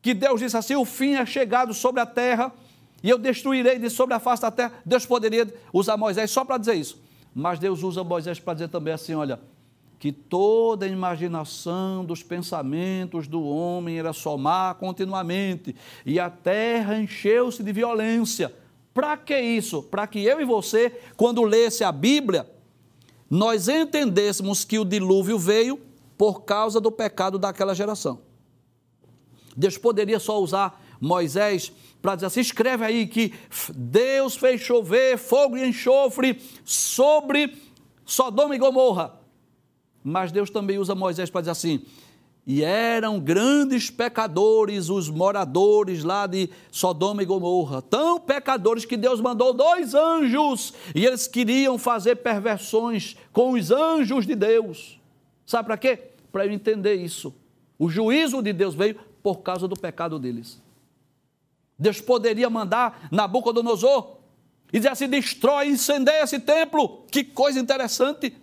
Que 0.00 0.14
Deus 0.14 0.40
disse 0.40 0.56
assim: 0.56 0.76
o 0.76 0.84
fim 0.84 1.14
é 1.14 1.26
chegado 1.26 1.74
sobre 1.74 2.00
a 2.00 2.06
terra 2.06 2.52
e 3.02 3.10
eu 3.10 3.18
destruirei 3.18 3.78
de 3.78 3.90
sobre 3.90 4.14
a 4.14 4.18
face 4.20 4.42
da 4.42 4.50
terra. 4.50 4.72
Deus 4.84 5.04
poderia 5.04 5.52
usar 5.72 5.96
Moisés 5.96 6.30
só 6.30 6.44
para 6.44 6.58
dizer 6.58 6.74
isso. 6.74 7.02
Mas 7.34 7.58
Deus 7.58 7.82
usa 7.82 8.04
Moisés 8.04 8.38
para 8.38 8.54
dizer 8.54 8.68
também 8.68 8.94
assim: 8.94 9.14
olha, 9.14 9.40
que 9.98 10.12
toda 10.12 10.86
a 10.86 10.88
imaginação 10.88 12.04
dos 12.04 12.22
pensamentos 12.22 13.26
do 13.26 13.42
homem 13.42 13.98
era 13.98 14.12
somar 14.12 14.74
continuamente, 14.76 15.74
e 16.04 16.20
a 16.20 16.30
terra 16.30 16.98
encheu-se 16.98 17.62
de 17.62 17.72
violência. 17.72 18.54
Para 18.92 19.16
que 19.16 19.38
isso? 19.38 19.82
Para 19.82 20.06
que 20.06 20.22
eu 20.22 20.40
e 20.40 20.44
você, 20.44 20.90
quando 21.16 21.42
lesse 21.42 21.82
a 21.82 21.90
Bíblia, 21.90 22.46
nós 23.30 23.68
entendêssemos 23.68 24.64
que 24.64 24.78
o 24.78 24.84
dilúvio 24.84 25.38
veio 25.38 25.80
por 26.16 26.42
causa 26.42 26.80
do 26.80 26.92
pecado 26.92 27.38
daquela 27.38 27.74
geração. 27.74 28.20
Deus 29.56 29.78
poderia 29.78 30.18
só 30.18 30.40
usar 30.40 30.82
Moisés 31.00 31.72
para 32.00 32.16
dizer 32.16 32.26
assim: 32.26 32.40
escreve 32.40 32.84
aí 32.84 33.06
que 33.06 33.32
Deus 33.74 34.36
fez 34.36 34.60
chover 34.60 35.16
fogo 35.18 35.56
e 35.56 35.66
enxofre 35.66 36.40
sobre 36.64 37.56
Sodoma 38.04 38.54
e 38.54 38.58
Gomorra. 38.58 39.18
Mas 40.02 40.30
Deus 40.30 40.50
também 40.50 40.78
usa 40.78 40.94
Moisés 40.94 41.30
para 41.30 41.42
dizer 41.42 41.52
assim: 41.52 41.84
e 42.46 42.62
eram 42.62 43.18
grandes 43.18 43.90
pecadores 43.90 44.90
os 44.90 45.08
moradores 45.08 46.04
lá 46.04 46.26
de 46.26 46.50
Sodoma 46.70 47.22
e 47.22 47.26
Gomorra, 47.26 47.80
tão 47.80 48.20
pecadores 48.20 48.84
que 48.84 48.96
Deus 48.96 49.20
mandou 49.20 49.54
dois 49.54 49.94
anjos 49.94 50.74
e 50.94 51.06
eles 51.06 51.26
queriam 51.26 51.78
fazer 51.78 52.16
perversões 52.16 53.16
com 53.32 53.52
os 53.52 53.70
anjos 53.70 54.26
de 54.26 54.34
Deus. 54.34 55.00
Sabe 55.46 55.66
para 55.66 55.78
quê? 55.78 55.98
Para 56.30 56.46
eu 56.46 56.52
entender 56.52 56.94
isso. 56.94 57.34
O 57.78 57.88
juízo 57.88 58.42
de 58.42 58.52
Deus 58.52 58.74
veio 58.74 58.96
por 59.22 59.36
causa 59.36 59.66
do 59.66 59.74
pecado 59.74 60.18
deles. 60.18 60.62
Deus 61.78 62.00
poderia 62.00 62.50
mandar 62.50 63.08
Nabucodonosor 63.10 64.18
e 64.72 64.78
dizer 64.78 64.90
assim: 64.90 65.08
destrói, 65.08 65.68
incendeia 65.68 66.22
esse 66.22 66.38
templo. 66.38 67.04
Que 67.10 67.24
coisa 67.24 67.58
interessante. 67.58 68.36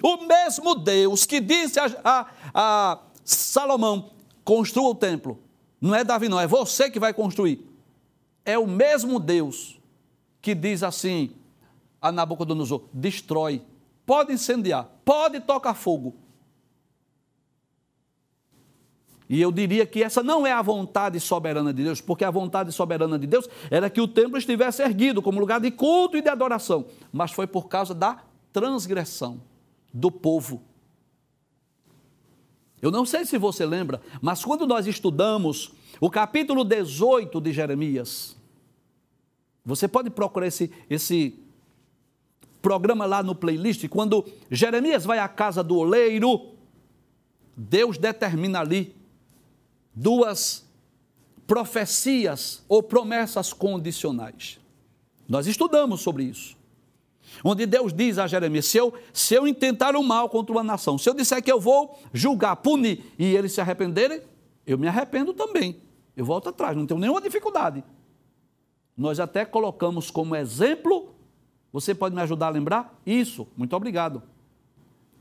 O 0.00 0.24
mesmo 0.24 0.74
Deus 0.74 1.26
que 1.26 1.40
disse 1.40 1.78
a, 1.78 1.90
a, 2.04 2.26
a 2.54 2.98
Salomão: 3.24 4.10
construa 4.44 4.90
o 4.90 4.94
templo. 4.94 5.38
Não 5.80 5.94
é 5.94 6.04
Davi, 6.04 6.28
não, 6.28 6.40
é 6.40 6.46
você 6.46 6.88
que 6.88 7.00
vai 7.00 7.12
construir. 7.12 7.68
É 8.44 8.56
o 8.56 8.66
mesmo 8.66 9.18
Deus 9.18 9.80
que 10.40 10.54
diz 10.54 10.82
assim 10.82 11.32
a 12.00 12.12
Nabucodonosor: 12.12 12.84
destrói, 12.92 13.62
pode 14.06 14.32
incendiar, 14.32 14.88
pode 15.04 15.40
tocar 15.40 15.74
fogo, 15.74 16.14
E 19.32 19.40
eu 19.40 19.50
diria 19.50 19.86
que 19.86 20.02
essa 20.02 20.22
não 20.22 20.46
é 20.46 20.52
a 20.52 20.60
vontade 20.60 21.18
soberana 21.18 21.72
de 21.72 21.82
Deus, 21.82 22.02
porque 22.02 22.22
a 22.22 22.30
vontade 22.30 22.70
soberana 22.70 23.18
de 23.18 23.26
Deus 23.26 23.48
era 23.70 23.88
que 23.88 23.98
o 23.98 24.06
templo 24.06 24.36
estivesse 24.36 24.82
erguido 24.82 25.22
como 25.22 25.40
lugar 25.40 25.58
de 25.58 25.70
culto 25.70 26.18
e 26.18 26.20
de 26.20 26.28
adoração, 26.28 26.84
mas 27.10 27.32
foi 27.32 27.46
por 27.46 27.66
causa 27.66 27.94
da 27.94 28.22
transgressão 28.52 29.40
do 29.92 30.10
povo. 30.10 30.62
Eu 32.80 32.90
não 32.90 33.06
sei 33.06 33.24
se 33.24 33.38
você 33.38 33.64
lembra, 33.64 34.00
mas 34.20 34.44
quando 34.44 34.66
nós 34.66 34.86
estudamos 34.86 35.72
o 36.00 36.10
capítulo 36.10 36.64
18 36.64 37.40
de 37.40 37.52
Jeremias, 37.52 38.36
você 39.64 39.86
pode 39.86 40.10
procurar 40.10 40.48
esse, 40.48 40.72
esse 40.90 41.38
programa 42.60 43.06
lá 43.06 43.22
no 43.22 43.34
playlist, 43.34 43.86
quando 43.88 44.24
Jeremias 44.50 45.04
vai 45.04 45.18
à 45.18 45.28
casa 45.28 45.62
do 45.62 45.76
oleiro, 45.76 46.52
Deus 47.56 47.98
determina 47.98 48.60
ali 48.60 48.96
duas 49.94 50.64
profecias 51.46 52.62
ou 52.68 52.82
promessas 52.82 53.52
condicionais. 53.52 54.58
Nós 55.28 55.46
estudamos 55.46 56.00
sobre 56.00 56.24
isso. 56.24 56.56
Onde 57.44 57.66
Deus 57.66 57.92
diz 57.92 58.18
a 58.18 58.26
Jeremias: 58.26 58.66
se 58.66 58.78
eu, 58.78 58.92
se 59.12 59.34
eu 59.34 59.46
intentar 59.46 59.96
o 59.96 60.02
mal 60.02 60.28
contra 60.28 60.52
uma 60.52 60.62
nação, 60.62 60.98
se 60.98 61.08
eu 61.08 61.14
disser 61.14 61.42
que 61.42 61.50
eu 61.50 61.60
vou 61.60 61.98
julgar, 62.12 62.56
punir 62.56 63.04
e 63.18 63.36
eles 63.36 63.52
se 63.52 63.60
arrependerem, 63.60 64.22
eu 64.66 64.78
me 64.78 64.88
arrependo 64.88 65.32
também. 65.32 65.80
Eu 66.16 66.24
volto 66.24 66.48
atrás, 66.48 66.76
não 66.76 66.86
tenho 66.86 67.00
nenhuma 67.00 67.20
dificuldade. 67.20 67.82
Nós 68.96 69.18
até 69.18 69.44
colocamos 69.44 70.10
como 70.10 70.36
exemplo, 70.36 71.14
você 71.72 71.94
pode 71.94 72.14
me 72.14 72.20
ajudar 72.20 72.48
a 72.48 72.50
lembrar? 72.50 73.00
Isso, 73.06 73.48
muito 73.56 73.74
obrigado. 73.74 74.22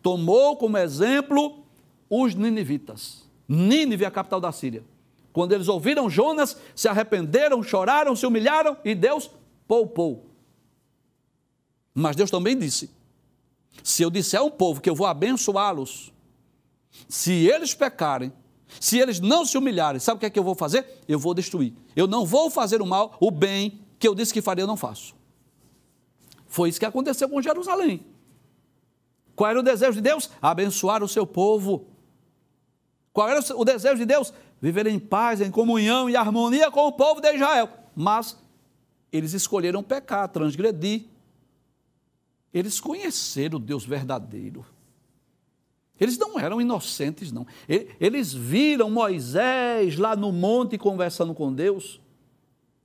Tomou 0.02 0.58
como 0.58 0.78
exemplo 0.78 1.64
os 2.10 2.36
ninivitas. 2.36 3.30
Nínive, 3.48 4.06
a 4.06 4.12
capital 4.12 4.40
da 4.42 4.52
Síria. 4.52 4.84
Quando 5.32 5.54
eles 5.54 5.68
ouviram 5.68 6.10
Jonas, 6.10 6.58
se 6.76 6.88
arrependeram, 6.88 7.64
choraram, 7.64 8.16
se 8.16 8.26
humilharam 8.26 8.76
e 8.84 8.94
Deus 8.94 9.32
poupou. 9.68 10.31
Mas 11.94 12.16
Deus 12.16 12.32
também 12.32 12.58
disse: 12.58 12.90
se 13.84 14.04
eu 14.04 14.10
disser 14.10 14.40
ao 14.40 14.52
povo 14.52 14.82
que 14.82 14.90
eu 14.90 14.96
vou 14.96 15.08
abençoá-los, 15.08 16.14
se 17.08 17.32
eles 17.32 17.74
pecarem, 17.74 18.32
se 18.80 18.98
eles 18.98 19.20
não 19.20 19.46
se 19.46 19.58
humilharem, 19.58 20.00
sabe 20.00 20.18
o 20.18 20.20
que 20.20 20.26
é 20.26 20.30
que 20.30 20.40
eu 20.40 20.44
vou 20.44 20.56
fazer? 20.56 20.86
Eu 21.08 21.20
vou 21.20 21.34
destruir. 21.34 21.74
Eu 21.96 22.08
não 22.08 22.26
vou 22.26 22.50
fazer 22.50 22.82
o 22.82 22.86
mal, 22.86 23.16
o 23.20 23.30
bem 23.30 23.82
que 24.00 24.08
eu 24.08 24.16
disse 24.16 24.34
que 24.34 24.42
faria, 24.42 24.64
eu 24.64 24.68
não 24.68 24.78
faço. 24.78 25.16
Foi 26.48 26.70
isso 26.70 26.80
que 26.80 26.86
aconteceu 26.86 27.30
com 27.30 27.42
Jerusalém. 27.42 28.06
Qual 29.36 29.50
era 29.50 29.60
o 29.60 29.64
desejo 29.64 29.94
de 29.94 30.02
Deus? 30.02 30.30
Abençoar 30.42 31.04
o 31.04 31.08
seu 31.08 31.26
povo. 31.26 31.88
Qual 33.14 33.30
era 33.30 33.40
o 33.56 33.66
desejo 33.66 33.98
de 33.98 34.06
Deus? 34.06 34.34
Viver 34.60 34.88
em 34.88 35.00
paz, 35.00 35.42
em 35.42 35.50
comunhão 35.50 36.10
e 36.10 36.16
harmonia 36.16 36.70
com 36.70 36.88
o 36.88 36.92
povo 36.92 37.22
de 37.22 37.34
Israel. 37.34 37.70
Mas 37.96 38.38
eles 39.12 39.34
escolheram 39.34 39.82
pecar, 39.84 40.28
transgredir. 40.30 41.06
Eles 42.54 42.80
conheceram 42.80 43.58
o 43.58 43.60
Deus 43.62 43.86
verdadeiro. 43.86 44.66
Eles 46.00 46.18
não 46.18 46.40
eram 46.40 46.60
inocentes, 46.60 47.32
não. 47.32 47.46
Eles 48.00 48.34
viram 48.34 48.90
Moisés 48.90 49.98
lá 49.98 50.16
no 50.16 50.32
monte 50.32 50.78
conversando 50.78 51.34
com 51.34 51.54
Deus. 51.54 52.02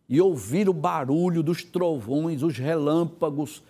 e 0.09 0.21
ouviram 0.21 0.71
o 0.71 0.75
barulho 0.75 1.43
dos 1.43 1.65
trovões, 1.65 2.43
os 2.43 2.57
relâmpagos, 2.57 3.63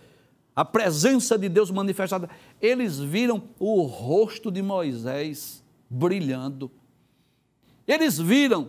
a 0.55 0.65
presença 0.65 1.39
de 1.39 1.49
Deus 1.49 1.71
manifestada. 1.71 2.29
Eles 2.61 2.99
viram 2.99 3.43
o 3.59 3.83
rosto 3.83 4.51
de 4.51 4.63
Moisés 4.63 5.63
brilhando. 5.89 6.71
Eles 7.87 8.19
viram 8.19 8.69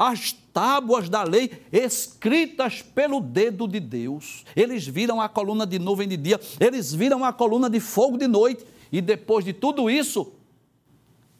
as 0.00 0.32
tábuas 0.32 1.10
da 1.10 1.22
lei 1.22 1.62
escritas 1.70 2.80
pelo 2.80 3.20
dedo 3.20 3.68
de 3.68 3.78
Deus. 3.78 4.46
Eles 4.56 4.86
viram 4.86 5.20
a 5.20 5.28
coluna 5.28 5.66
de 5.66 5.78
nuvem 5.78 6.08
de 6.08 6.16
dia, 6.16 6.40
eles 6.58 6.94
viram 6.94 7.22
a 7.22 7.34
coluna 7.34 7.68
de 7.68 7.78
fogo 7.80 8.16
de 8.16 8.26
noite. 8.26 8.64
E 8.90 9.02
depois 9.02 9.44
de 9.44 9.52
tudo 9.52 9.90
isso, 9.90 10.32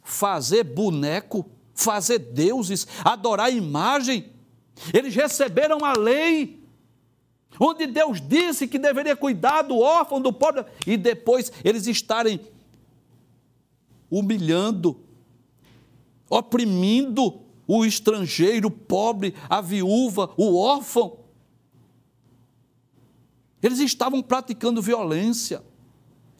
fazer 0.02 0.62
boneco, 0.62 1.46
fazer 1.74 2.18
deuses, 2.18 2.86
adorar 3.02 3.50
imagem. 3.50 4.30
Eles 4.92 5.14
receberam 5.14 5.82
a 5.82 5.94
lei, 5.94 6.62
onde 7.58 7.86
Deus 7.86 8.20
disse 8.20 8.68
que 8.68 8.78
deveria 8.78 9.16
cuidar 9.16 9.62
do 9.62 9.78
órfão, 9.78 10.20
do 10.20 10.34
pobre, 10.34 10.66
e 10.86 10.98
depois 10.98 11.50
eles 11.64 11.86
estarem 11.86 12.38
humilhando, 14.10 15.00
oprimindo 16.28 17.39
o 17.72 17.84
estrangeiro, 17.84 18.66
o 18.66 18.70
pobre, 18.70 19.32
a 19.48 19.60
viúva, 19.60 20.30
o 20.36 20.58
órfão. 20.58 21.20
Eles 23.62 23.78
estavam 23.78 24.20
praticando 24.20 24.82
violência. 24.82 25.62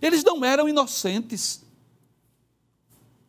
Eles 0.03 0.25
não 0.25 0.45
eram 0.45 0.69
inocentes. 0.69 1.65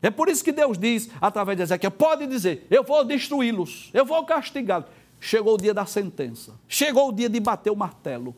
É 0.01 0.09
por 0.09 0.29
isso 0.29 0.43
que 0.43 0.51
Deus 0.51 0.79
diz, 0.79 1.11
através 1.21 1.55
de 1.55 1.63
Ezequiel: 1.63 1.91
pode 1.91 2.25
dizer, 2.25 2.65
eu 2.71 2.83
vou 2.83 3.05
destruí-los, 3.05 3.91
eu 3.93 4.03
vou 4.03 4.25
castigá-los. 4.25 4.87
Chegou 5.19 5.53
o 5.53 5.57
dia 5.57 5.73
da 5.73 5.85
sentença, 5.85 6.59
chegou 6.67 7.09
o 7.09 7.11
dia 7.11 7.29
de 7.29 7.39
bater 7.39 7.69
o 7.69 7.75
martelo. 7.75 8.35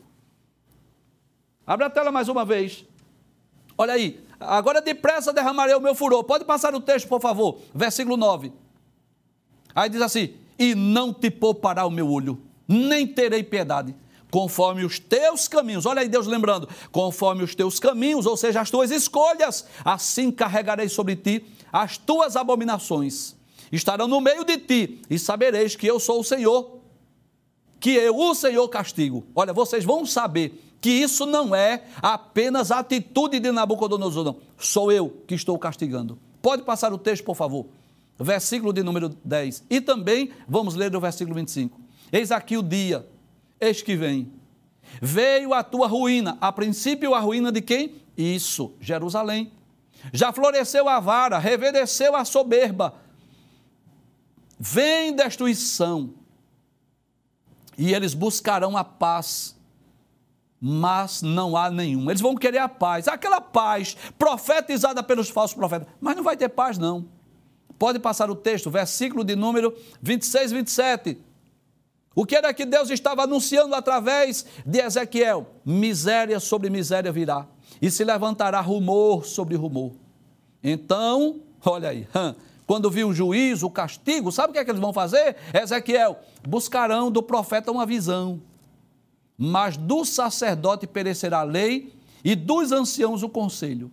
Abre 1.66 1.86
a 1.86 1.90
tela 1.90 2.12
mais 2.12 2.28
uma 2.28 2.44
vez. 2.44 2.84
Olha 3.78 3.94
aí, 3.94 4.22
agora 4.38 4.82
depressa 4.82 5.32
derramarei 5.32 5.74
o 5.74 5.80
meu 5.80 5.94
furor. 5.94 6.22
Pode 6.22 6.44
passar 6.44 6.74
o 6.74 6.80
texto, 6.82 7.08
por 7.08 7.22
favor, 7.22 7.60
versículo 7.74 8.18
9. 8.18 8.63
Aí 9.74 9.88
diz 9.88 10.00
assim: 10.00 10.34
E 10.58 10.74
não 10.74 11.12
te 11.12 11.30
poupará 11.30 11.84
o 11.86 11.90
meu 11.90 12.10
olho, 12.10 12.40
nem 12.68 13.06
terei 13.06 13.42
piedade 13.42 13.94
conforme 14.30 14.84
os 14.84 14.98
teus 14.98 15.46
caminhos. 15.46 15.86
Olha 15.86 16.00
aí 16.00 16.08
Deus 16.08 16.26
lembrando, 16.26 16.68
conforme 16.90 17.44
os 17.44 17.54
teus 17.54 17.78
caminhos, 17.78 18.26
ou 18.26 18.36
seja, 18.36 18.60
as 18.60 18.68
tuas 18.68 18.90
escolhas, 18.90 19.64
assim 19.84 20.32
carregarei 20.32 20.88
sobre 20.88 21.14
ti 21.14 21.44
as 21.72 21.96
tuas 21.96 22.34
abominações. 22.34 23.36
Estarão 23.70 24.08
no 24.08 24.20
meio 24.20 24.44
de 24.44 24.58
ti 24.58 25.00
e 25.08 25.20
sabereis 25.20 25.76
que 25.76 25.86
eu 25.86 26.00
sou 26.00 26.18
o 26.18 26.24
Senhor, 26.24 26.78
que 27.78 27.90
eu, 27.90 28.18
o 28.18 28.34
Senhor, 28.34 28.68
castigo. 28.68 29.24
Olha, 29.36 29.52
vocês 29.52 29.84
vão 29.84 30.04
saber 30.04 30.60
que 30.80 30.90
isso 30.90 31.24
não 31.26 31.54
é 31.54 31.84
apenas 32.02 32.72
a 32.72 32.80
atitude 32.80 33.38
de 33.38 33.52
Nabucodonosor, 33.52 34.24
não. 34.24 34.36
Sou 34.58 34.90
eu 34.90 35.10
que 35.28 35.34
estou 35.36 35.56
castigando. 35.58 36.18
Pode 36.42 36.62
passar 36.62 36.92
o 36.92 36.98
texto, 36.98 37.22
por 37.22 37.36
favor. 37.36 37.66
Versículo 38.18 38.72
de 38.72 38.82
número 38.82 39.08
10. 39.24 39.64
E 39.68 39.80
também 39.80 40.30
vamos 40.48 40.74
ler 40.74 40.94
o 40.94 41.00
versículo 41.00 41.34
25. 41.34 41.80
Eis 42.12 42.30
aqui 42.30 42.56
o 42.56 42.62
dia 42.62 43.06
eis 43.64 43.82
que 43.82 43.96
vem. 43.96 44.32
Veio 45.00 45.52
a 45.54 45.62
tua 45.62 45.86
ruína, 45.86 46.36
a 46.40 46.52
princípio 46.52 47.14
a 47.14 47.20
ruína 47.20 47.50
de 47.50 47.60
quem? 47.60 47.96
Isso, 48.16 48.74
Jerusalém. 48.80 49.52
Já 50.12 50.32
floresceu 50.32 50.88
a 50.88 51.00
vara, 51.00 51.38
revedeceu 51.38 52.14
a 52.14 52.24
soberba. 52.24 52.94
Vem 54.58 55.14
destruição. 55.14 56.14
E 57.76 57.92
eles 57.92 58.14
buscarão 58.14 58.76
a 58.76 58.84
paz, 58.84 59.56
mas 60.60 61.22
não 61.22 61.56
há 61.56 61.70
nenhum. 61.70 62.08
Eles 62.08 62.20
vão 62.20 62.36
querer 62.36 62.58
a 62.58 62.68
paz, 62.68 63.08
aquela 63.08 63.40
paz 63.40 63.96
profetizada 64.16 65.02
pelos 65.02 65.28
falsos 65.28 65.56
profetas, 65.56 65.88
mas 66.00 66.14
não 66.14 66.22
vai 66.22 66.36
ter 66.36 66.50
paz, 66.50 66.78
não. 66.78 67.08
Pode 67.78 67.98
passar 67.98 68.30
o 68.30 68.34
texto, 68.34 68.70
versículo 68.70 69.24
de 69.24 69.34
número 69.34 69.76
26, 70.00 70.52
27. 70.52 71.18
O 72.14 72.24
que 72.24 72.36
era 72.36 72.54
que 72.54 72.64
Deus 72.64 72.90
estava 72.90 73.24
anunciando 73.24 73.74
através 73.74 74.46
de 74.64 74.78
Ezequiel? 74.80 75.46
Miséria 75.64 76.38
sobre 76.38 76.70
miséria 76.70 77.10
virá, 77.10 77.46
e 77.82 77.90
se 77.90 78.04
levantará 78.04 78.60
rumor 78.60 79.26
sobre 79.26 79.56
rumor. 79.56 79.92
Então, 80.62 81.40
olha 81.64 81.88
aí, 81.88 82.06
quando 82.66 82.90
vir 82.90 83.04
o 83.04 83.12
juízo, 83.12 83.66
o 83.66 83.70
castigo, 83.70 84.30
sabe 84.30 84.50
o 84.50 84.52
que 84.52 84.58
é 84.60 84.64
que 84.64 84.70
eles 84.70 84.80
vão 84.80 84.92
fazer? 84.92 85.36
Ezequiel, 85.52 86.18
buscarão 86.46 87.10
do 87.10 87.22
profeta 87.22 87.72
uma 87.72 87.84
visão, 87.84 88.40
mas 89.36 89.76
do 89.76 90.04
sacerdote 90.04 90.86
perecerá 90.86 91.40
a 91.40 91.42
lei 91.42 91.92
e 92.22 92.36
dos 92.36 92.70
anciãos 92.70 93.24
o 93.24 93.28
conselho. 93.28 93.90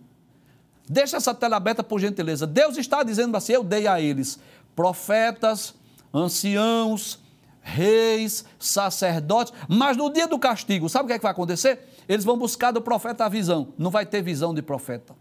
Deixa 0.88 1.16
essa 1.16 1.34
tela 1.34 1.56
aberta 1.56 1.82
por 1.82 2.00
gentileza. 2.00 2.46
Deus 2.46 2.76
está 2.76 3.02
dizendo 3.02 3.36
assim: 3.36 3.52
eu 3.52 3.64
dei 3.64 3.86
a 3.86 4.00
eles 4.00 4.38
profetas, 4.74 5.74
anciãos, 6.12 7.18
reis, 7.60 8.44
sacerdotes, 8.58 9.52
mas 9.68 9.96
no 9.96 10.12
dia 10.12 10.26
do 10.26 10.38
castigo, 10.38 10.88
sabe 10.88 11.04
o 11.04 11.06
que, 11.06 11.12
é 11.14 11.18
que 11.18 11.22
vai 11.22 11.32
acontecer? 11.32 11.88
Eles 12.08 12.24
vão 12.24 12.36
buscar 12.36 12.72
do 12.72 12.82
profeta 12.82 13.24
a 13.24 13.28
visão, 13.28 13.72
não 13.78 13.90
vai 13.90 14.04
ter 14.04 14.22
visão 14.22 14.52
de 14.52 14.62
profeta. 14.62 15.14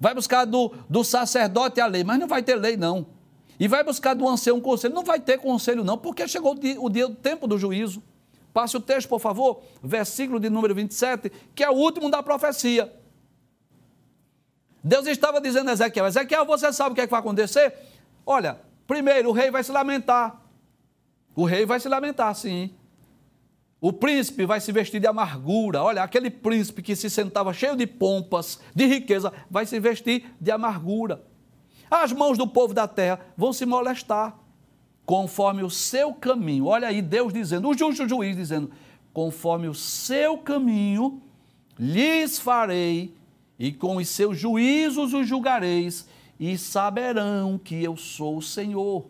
Vai 0.00 0.14
buscar 0.14 0.44
do, 0.44 0.72
do 0.88 1.04
sacerdote 1.04 1.80
a 1.80 1.86
lei, 1.86 2.04
mas 2.04 2.18
não 2.18 2.26
vai 2.26 2.42
ter 2.42 2.56
lei, 2.56 2.76
não. 2.76 3.06
E 3.58 3.68
vai 3.68 3.84
buscar 3.84 4.14
do 4.14 4.28
ancião 4.28 4.56
um 4.56 4.60
conselho, 4.60 4.94
não 4.94 5.04
vai 5.04 5.20
ter 5.20 5.38
conselho, 5.38 5.84
não, 5.84 5.98
porque 5.98 6.26
chegou 6.26 6.52
o 6.52 6.58
dia, 6.58 6.80
o 6.80 6.88
dia, 6.88 7.06
o 7.06 7.14
tempo 7.14 7.46
do 7.46 7.58
juízo. 7.58 8.02
Passe 8.52 8.76
o 8.76 8.80
texto, 8.80 9.08
por 9.08 9.20
favor, 9.20 9.62
versículo 9.82 10.38
de 10.38 10.50
número 10.50 10.74
27, 10.74 11.30
que 11.54 11.64
é 11.64 11.70
o 11.70 11.74
último 11.74 12.10
da 12.10 12.22
profecia. 12.22 12.92
Deus 14.82 15.06
estava 15.06 15.40
dizendo 15.40 15.70
a 15.70 15.72
Ezequiel: 15.72 16.06
Ezequiel, 16.06 16.44
você 16.44 16.72
sabe 16.72 16.92
o 16.92 16.94
que, 16.94 17.00
é 17.02 17.06
que 17.06 17.10
vai 17.10 17.20
acontecer? 17.20 17.74
Olha, 18.26 18.60
primeiro 18.86 19.30
o 19.30 19.32
rei 19.32 19.50
vai 19.50 19.62
se 19.62 19.72
lamentar, 19.72 20.40
o 21.34 21.44
rei 21.44 21.64
vai 21.64 21.78
se 21.80 21.88
lamentar, 21.88 22.34
sim. 22.34 22.74
O 23.80 23.92
príncipe 23.92 24.46
vai 24.46 24.60
se 24.60 24.70
vestir 24.70 25.00
de 25.00 25.08
amargura. 25.08 25.82
Olha, 25.82 26.04
aquele 26.04 26.30
príncipe 26.30 26.82
que 26.82 26.94
se 26.94 27.10
sentava 27.10 27.52
cheio 27.52 27.76
de 27.76 27.84
pompas, 27.84 28.60
de 28.72 28.86
riqueza, 28.86 29.32
vai 29.50 29.66
se 29.66 29.80
vestir 29.80 30.32
de 30.40 30.52
amargura. 30.52 31.24
As 31.90 32.12
mãos 32.12 32.38
do 32.38 32.46
povo 32.46 32.72
da 32.72 32.86
terra 32.86 33.18
vão 33.36 33.52
se 33.52 33.66
molestar, 33.66 34.38
conforme 35.04 35.64
o 35.64 35.70
seu 35.70 36.14
caminho. 36.14 36.66
Olha 36.66 36.86
aí, 36.88 37.02
Deus 37.02 37.32
dizendo, 37.32 37.68
o 37.68 37.76
justo 37.76 38.08
juiz 38.08 38.36
dizendo: 38.36 38.70
conforme 39.12 39.68
o 39.68 39.74
seu 39.74 40.38
caminho 40.38 41.20
lhes 41.78 42.38
farei, 42.38 43.14
e 43.62 43.72
com 43.72 43.98
os 43.98 44.08
seus 44.08 44.36
juízos 44.36 45.14
os 45.14 45.24
julgareis, 45.24 46.08
e 46.38 46.58
saberão 46.58 47.56
que 47.56 47.80
eu 47.80 47.96
sou 47.96 48.38
o 48.38 48.42
Senhor. 48.42 49.06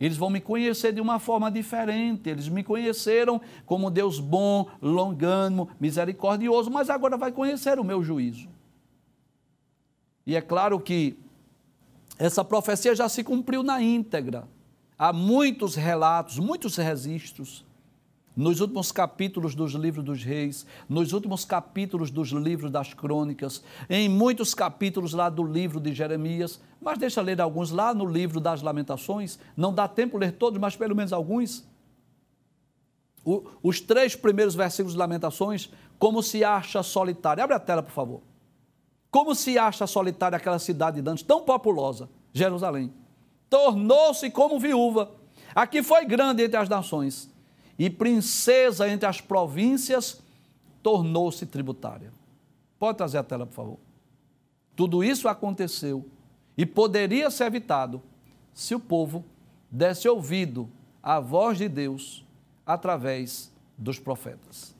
Eles 0.00 0.16
vão 0.16 0.28
me 0.28 0.40
conhecer 0.40 0.92
de 0.92 1.00
uma 1.00 1.20
forma 1.20 1.48
diferente. 1.48 2.28
Eles 2.28 2.48
me 2.48 2.64
conheceram 2.64 3.40
como 3.64 3.92
Deus 3.92 4.18
bom, 4.18 4.68
longânimo, 4.82 5.68
misericordioso, 5.78 6.72
mas 6.72 6.90
agora 6.90 7.16
vai 7.16 7.30
conhecer 7.30 7.78
o 7.78 7.84
meu 7.84 8.02
juízo. 8.02 8.48
E 10.26 10.34
é 10.34 10.40
claro 10.40 10.80
que 10.80 11.16
essa 12.18 12.44
profecia 12.44 12.96
já 12.96 13.08
se 13.08 13.22
cumpriu 13.22 13.62
na 13.62 13.80
íntegra. 13.80 14.48
Há 14.98 15.12
muitos 15.12 15.76
relatos, 15.76 16.40
muitos 16.40 16.74
registros 16.74 17.64
nos 18.36 18.60
últimos 18.60 18.90
capítulos 18.90 19.54
dos 19.54 19.72
livros 19.72 20.04
dos 20.04 20.22
reis, 20.22 20.66
nos 20.88 21.12
últimos 21.12 21.44
capítulos 21.44 22.10
dos 22.10 22.30
livros 22.30 22.70
das 22.70 22.92
crônicas, 22.92 23.62
em 23.88 24.08
muitos 24.08 24.54
capítulos 24.54 25.12
lá 25.12 25.28
do 25.28 25.44
livro 25.44 25.78
de 25.78 25.94
Jeremias, 25.94 26.60
mas 26.80 26.98
deixa 26.98 27.20
ler 27.20 27.40
alguns 27.40 27.70
lá 27.70 27.94
no 27.94 28.04
livro 28.04 28.40
das 28.40 28.60
lamentações, 28.60 29.38
não 29.56 29.72
dá 29.72 29.86
tempo 29.86 30.18
ler 30.18 30.32
todos, 30.32 30.58
mas 30.58 30.74
pelo 30.74 30.96
menos 30.96 31.12
alguns. 31.12 31.64
O, 33.24 33.44
os 33.62 33.80
três 33.80 34.16
primeiros 34.16 34.54
versículos 34.54 34.92
de 34.92 34.98
lamentações, 34.98 35.70
como 35.98 36.22
se 36.22 36.44
acha 36.44 36.82
solitária. 36.82 37.42
Abre 37.42 37.56
a 37.56 37.60
tela, 37.60 37.82
por 37.82 37.92
favor. 37.92 38.20
Como 39.10 39.34
se 39.34 39.56
acha 39.56 39.86
solitária 39.86 40.36
aquela 40.36 40.58
cidade 40.58 41.00
de 41.00 41.08
antes, 41.08 41.22
tão 41.22 41.40
populosa, 41.40 42.10
Jerusalém. 42.32 42.92
Tornou-se 43.48 44.28
como 44.30 44.58
viúva. 44.58 45.12
Aqui 45.54 45.82
foi 45.82 46.04
grande 46.04 46.42
entre 46.42 46.56
as 46.58 46.68
nações 46.68 47.32
e 47.78 47.90
princesa 47.90 48.88
entre 48.88 49.08
as 49.08 49.20
províncias, 49.20 50.22
tornou-se 50.82 51.44
tributária. 51.46 52.12
Pode 52.78 52.98
trazer 52.98 53.18
a 53.18 53.24
tela, 53.24 53.46
por 53.46 53.54
favor. 53.54 53.78
Tudo 54.76 55.02
isso 55.02 55.28
aconteceu 55.28 56.04
e 56.56 56.66
poderia 56.66 57.30
ser 57.30 57.44
evitado 57.44 58.02
se 58.52 58.74
o 58.74 58.80
povo 58.80 59.24
desse 59.70 60.08
ouvido 60.08 60.68
à 61.02 61.20
voz 61.20 61.58
de 61.58 61.68
Deus 61.68 62.24
através 62.66 63.52
dos 63.76 63.98
profetas. 63.98 64.73